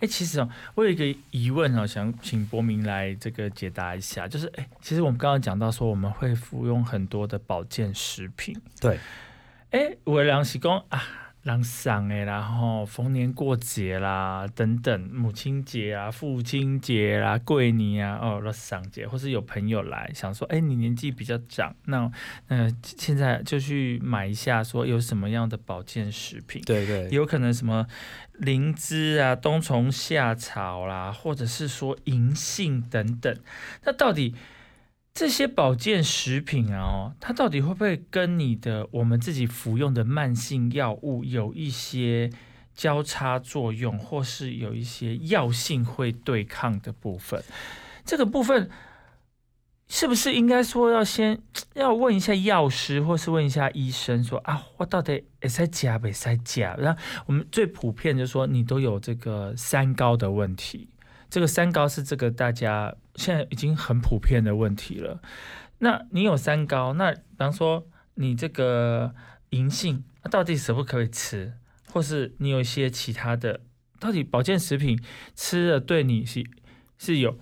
[0.00, 8.98] 哎，其实哦，我有一个疑问哦，想请博明来这个解答一下，就是哎，其实我们刚刚讲到说我们会服用很多的保健食品，对，
[9.70, 11.02] 哎，我良喜公啊。
[11.44, 22.10] 让上哎，然后逢年过节啦，等等，母亲节啊、父亲节啦、过年啊，哦，那上节，或是有朋友来，想说，哎，你年纪比较长，那
[22.48, 26.62] 那现在就去买一下，说有什么样的保健食品？
[26.64, 27.86] 对对，有可能什么
[28.32, 33.36] 灵芝啊、冬虫夏草啦，或者是说银杏等等，
[33.84, 34.34] 那到底？
[35.14, 42.28] 这些保健食品啊，它到底会不会跟你的我们自己服用的慢性药物有一些
[42.74, 47.40] 交叉作用，或是有一些药性会对抗的部分？
[48.04, 48.68] 这个部分
[49.86, 51.40] 是不是应该说要先
[51.74, 56.74] 要问一下药师，或是问一下医生说啊，我到底塞加不塞加？
[56.74, 60.88] 然后我们最普遍就是说你都有这个三高的问题，
[61.30, 65.20] 这个三高是这个大家现在已经很普遍的问题了。
[65.78, 69.14] 那你有三高，那比方说你这个
[69.50, 71.54] 银杏，那到底可不可以吃？
[71.92, 73.60] 或是你有一些其他的，
[74.00, 75.00] 到底保健食品
[75.34, 76.44] 吃了对你是
[76.98, 77.38] 是有？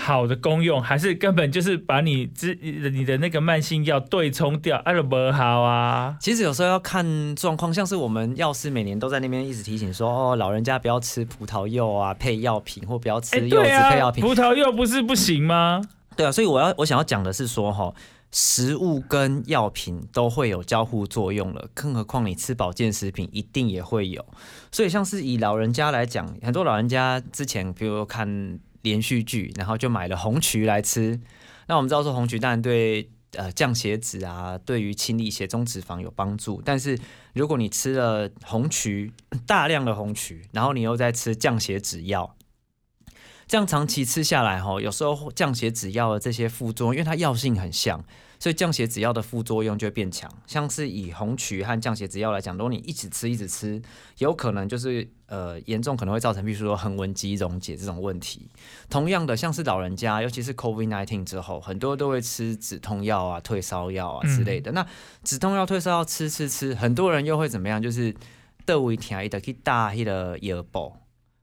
[0.00, 6.16] 好的功用，还是根本就是把你之你的那个慢性药对冲掉，哎，不好啊。
[6.20, 14.24] 其实有时候要看状况，像是我们药师每年都在那边一直提醒说，哦，老人家不要吃葡萄柚啊，配药品，或不要吃柚子配药品。
[14.24, 15.82] 葡萄柚不是不行吗？
[16.16, 17.92] 对啊，所以我要我想要讲的是说，哈，
[18.30, 24.24] 食物跟药品都会有交互作用了，更何况你吃保健食品一定也会有。
[24.70, 28.60] 所以像是以老人家来讲，很多老人家之前比如看。
[28.82, 31.20] 连续剧，然后就买了红曲来吃。
[31.66, 36.62] 那我们知道说红曲当然对呃降血脂啊，对于清理血中脂肪有帮助。
[36.64, 36.98] 但是
[37.34, 39.12] 如果你吃了红曲
[39.46, 42.36] 大量的红曲，然后你又在吃降血脂药，
[43.46, 48.04] 这样长期吃下来吼，有时候降血脂药的这些副作用，因为它药性很像。
[48.38, 53.82] 所以降血脂药的副作用就会变强，像是以红曲和降血脂药来讲，如果你一直吃一直吃，
[54.18, 58.48] 有可能就是呃严重可能会造成，比如说横纹肌溶解这种问题。
[58.88, 64.70] 同样的，像是老人家，尤其是 COVID-19 之后，很多都会吃止痛药啊、退烧药啊之类的。
[64.70, 64.86] 那
[65.24, 67.82] 止痛药、退烧药吃吃吃，很多人又会怎么样？
[67.82, 68.14] 就是
[68.64, 70.96] 得胃疼，一得去打那个药包，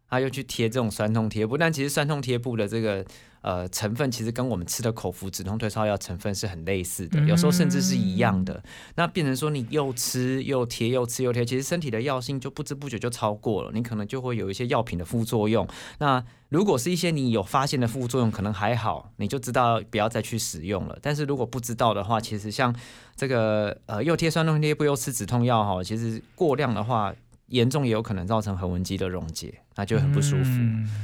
[0.09, 3.05] 他又去贴这种酸痛贴布，但其实酸痛贴布的这个。
[3.45, 8.63] 呃，成分其实跟我们吃的口服止痛退烧药成分是很类似的，有时候甚至是一样的。
[8.95, 15.67] 那变成说你又吃又贴，又吃又贴，其实身体的药性就不知不觉就超过了，你可能就会有一些药品的副作用。
[15.99, 20.97] 那如果是一些你有发现的副作用，可能还好，你就知道不要再去使用了。
[20.99, 22.75] 但是如果不知道的话，其实像
[23.15, 27.13] 这个呃又贴酸痛贴不又吃止痛药哈，其实过量的话。
[27.47, 30.51] 严重也有可能造成横纹肌的溶解，那就很不舒服。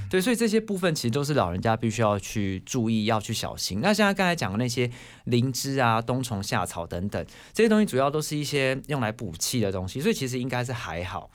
[0.10, 3.80] 对，所以这些部分其实都是老人家必须要去注意、要去小心。
[3.80, 4.90] 那现在刚才讲的那些
[5.26, 7.24] 灵芝啊、冬虫夏草等等
[7.54, 11.30] 这些东西，主要都是一些用来补气的东西，所以其实应该是还好，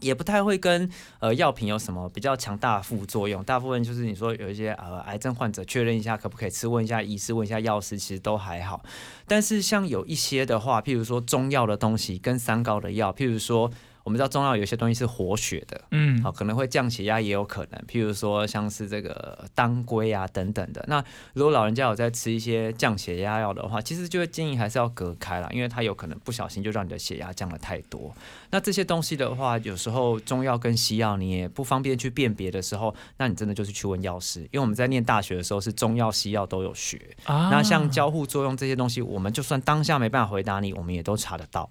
[0.00, 0.90] 也不太会跟
[1.20, 3.42] 呃药品有什么比较强大的副作用。
[3.42, 8.84] 大部分就是你说有一些呃癌症患者确认一下可不可以吃，问一下医师，问一下药师，其实都还好。
[9.26, 13.70] 但是像有一些的话，譬如说中药的东西跟三高的药，譬如说。
[14.04, 17.80] 我们知道中药有些东西是活血的，嗯，好，可能会降血压，也有可能。
[17.86, 20.84] 譬如说像是这个当归啊等等的。
[20.88, 28.14] 那如果老人家有在吃一些降血压药的话，其实就会建议还是要隔开啦，因为它有可能不小心就让你的血压降了太多。
[28.50, 37.00] 那这些东西的话，有时候中药跟西药你也不方便去辨别的时候，那你真的就是去问药师，因为我们在念大学的时候是中药西药都有学。
[37.26, 41.68] 那像交互作用这些东西，我们就算当下没办法回答你，我们也都查得到。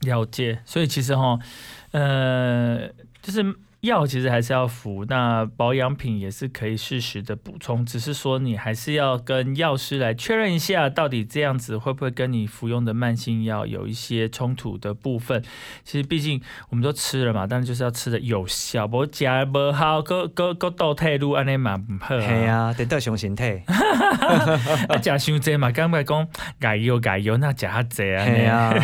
[0.00, 1.38] 了解，所以其实哈，
[1.92, 2.88] 呃，
[3.22, 3.42] 就是。
[3.80, 15.42] 药其实还是要服，那保养品也是可以适时的补充，只是说你还是要跟药师来确认一下，到底这样子会不会跟你服用的慢性药有一些冲突的部分。
[15.84, 22.18] 其实毕竟我们都吃了嘛，但是就是要吃的有效，不加不好，各各各倒退路安尼嘛不好。
[22.18, 23.62] 系啊，得到上身体。
[24.88, 26.26] 啊，加伤济嘛，刚才讲
[26.58, 28.24] 改油解油，那加济啊。
[28.24, 28.74] 系啊，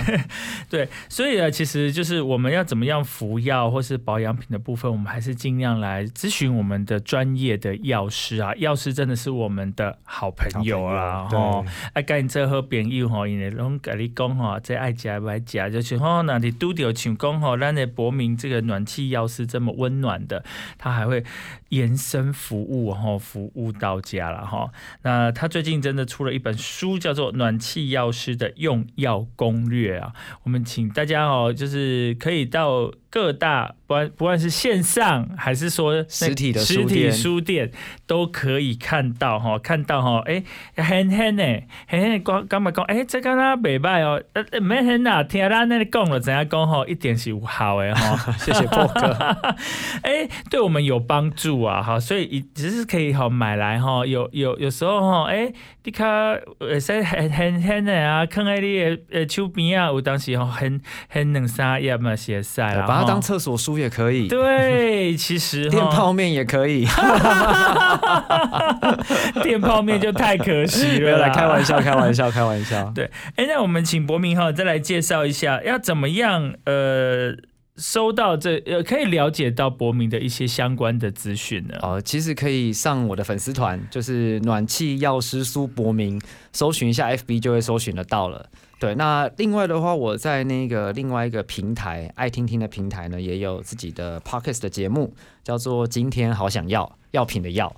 [0.69, 4.92] 对，所以呢，其实就是我们要怎么样服药或是保养品的部分。
[4.93, 11.27] 我们还是尽量来咨询我们的专业的药师啊，药师真的是我们的好朋友啊！
[11.31, 11.65] 吼，
[11.95, 20.45] 爱跟你做好朋友吼，因为拢跟你讲吼，这爱食不爱食，就是吼，那你拄着像讲吼，咱的博明这个暖气药师这么温暖的，
[20.77, 21.25] 他还会
[21.71, 24.71] 延伸服务吼，服务到家了哈。
[25.03, 30.13] 那他最近真的出了一本书，叫做《暖气药师的用药攻略》啊。
[30.43, 33.75] 我们请大家哦，就是可以到各大。
[33.93, 37.71] 不管不管是线上还是说实体的实体书店，
[38.07, 40.43] 都可以看到哈，看到哈，哎，
[40.83, 41.45] 很很呢，
[41.87, 49.09] 很很讲讲嘛讲，哎，这个呢袂歹哦，呃，没很呐，听咱那里讲了，怎样讲吼，一点是有效的哈， 谢谢波哥，
[50.05, 55.53] 哎，对我们有帮助啊，哈，所以只是可以哈买来哈，有有有时候哈，哎，
[55.85, 63.73] 你看，会使很很很的啊，放在你的呃手边啊，有当时吼很很两三页嘛，写晒啦，把它当厕所书。
[63.83, 66.87] 也可以，对，其实电泡面也可以，
[69.43, 71.19] 电泡面就太可惜了。
[71.19, 72.91] 来开玩笑，开玩笑，开玩笑。
[72.95, 77.35] 对，哎，那我们请博明哈再来介绍一下，要怎么样呃
[77.77, 81.75] 收到这呃，可以了解到博明的一些相关的资讯呢？
[81.81, 86.21] 哦，其实可以上我的粉丝团，就是暖气药师苏博明，
[86.53, 88.49] 搜寻一下 FB 就会搜寻得到了。
[88.79, 97.75] 对，那另外的话，我在那个另外一个平台爱听听的平台呢，也有自己的 Podcast 的节目，叫做《今天好想要药品的药》。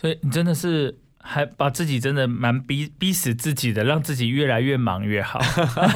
[0.00, 5.40] 所以你真的是还把自己真的蛮逼逼死自己的，让自己越来越忙越好。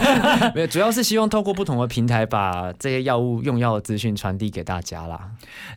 [0.57, 5.33] 没有，主要是希望透过不同的平台，把这些药物用药的资讯传递给大家啦。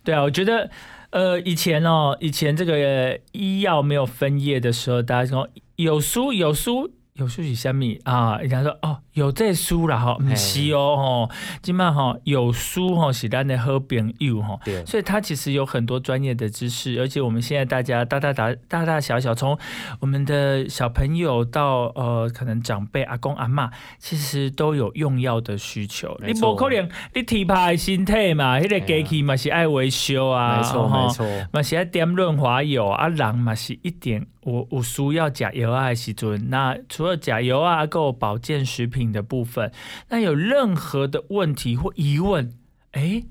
[0.06, 0.70] 对啊，我觉得
[1.10, 6.94] 呃，以前哦，以前这个医药没有分业的时候，大家说有书有书。
[7.16, 8.38] 有书是虾米啊？
[8.38, 19.58] 人家说哦，有这书啦吼，唔是哦吼，今麦吼有书吼是咱的好朋友哈，所以它其实有很多专业的知识，而且我们现在大家大大大大大小小，从
[20.00, 26.18] 我们的小朋友到呃可能长辈阿公阿妈，其实都有用药的需求。
[26.26, 34.26] 你不可能你体魄身体嘛，迄个机器嘛是爱维修啊，没错没错，嘛是爱点润滑油啊，人嘛是一点。
[34.44, 39.72] 我有需要加油啊，时阵那除了甲油啊，够保健食品的部分，
[40.10, 42.54] 那有任何的问题或疑问，
[42.92, 43.24] 哎，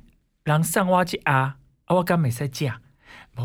[0.42, 2.80] 让上挖机啊，我刚没在讲。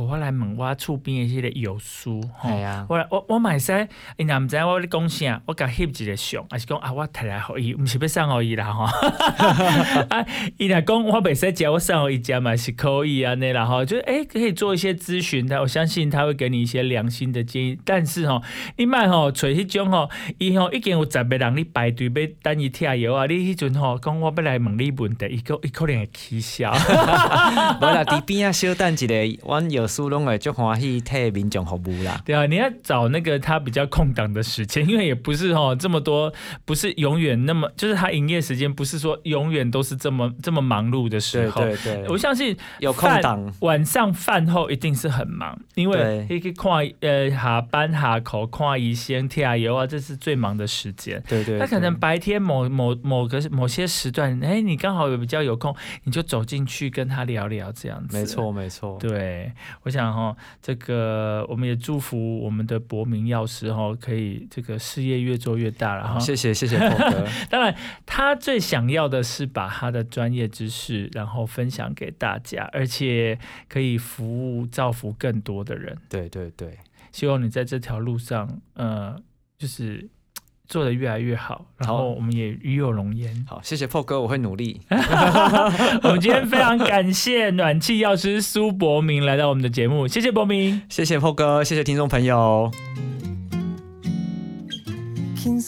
[0.01, 3.87] 我来问我厝边的迄个药书，系啊，我我我会使，
[4.17, 8.85] 伊若毋知我咧讲啥，我甲翕一个相，还是讲啊，我摕来互伊，毋是要送互伊啦吼。
[10.09, 10.25] 啊，
[10.57, 17.79] 伊若讲我袂使食，我送互伊食嘛是可以安尼啦吼，就诶可以做一些咨询的，我相信他会给你一些良心的建议。
[17.85, 18.41] 但是吼，
[18.77, 26.71] 你莫吼找迄种吼，伊吼已经有十个人咧排队要等伊拆药啊，你迄阵吼讲我要来问你问题，伊个伊可能会起笑。
[26.73, 29.15] 无啦， 伫边啊小等一个，
[29.45, 29.95] 阮有。
[29.95, 32.21] 苏龙诶，就欢喜替民众服务啦。
[32.25, 36.31] 对啊，你要找那个他比较空档的时间，因为也不是哦这么多，
[36.65, 41.61] 不是永远那么，就是他营业时间不是说永远都是这么这么忙碌的时候。
[41.61, 51.23] 对对，我相信有空档，晚上饭后一定是很忙，因为可以看呃下班下口看医生贴油啊，这是最忙的时间。
[51.27, 55.73] 对对，他可能白天某某某个某些时段，哎，你刚好有比较有空，
[56.03, 58.17] 你就走进去跟他聊聊这样子。
[58.17, 59.51] 没错没错，对。
[59.83, 66.19] 我想哈，这个我们也祝福我们的博明药师哈，可以这个事业越做越大了哈。
[66.19, 66.77] 谢谢谢谢。
[67.49, 75.97] 当然，他最想要的是把他的专业知识然后分享给大家，而且可以服务造福更多的人。
[76.09, 76.77] 对对对，
[77.11, 79.15] 希望你在这条路上，呃，
[79.57, 80.09] 就是。
[80.67, 83.45] 做的越来越好，然后我们也与有荣焉。
[83.47, 84.81] 好，谢谢破哥，我会努力。
[86.03, 92.71] 我们今天非常感谢暖气药师苏博明来到我们的节目，谢谢博明，谢谢破哥，谢谢听众朋友。
[95.37, 95.61] King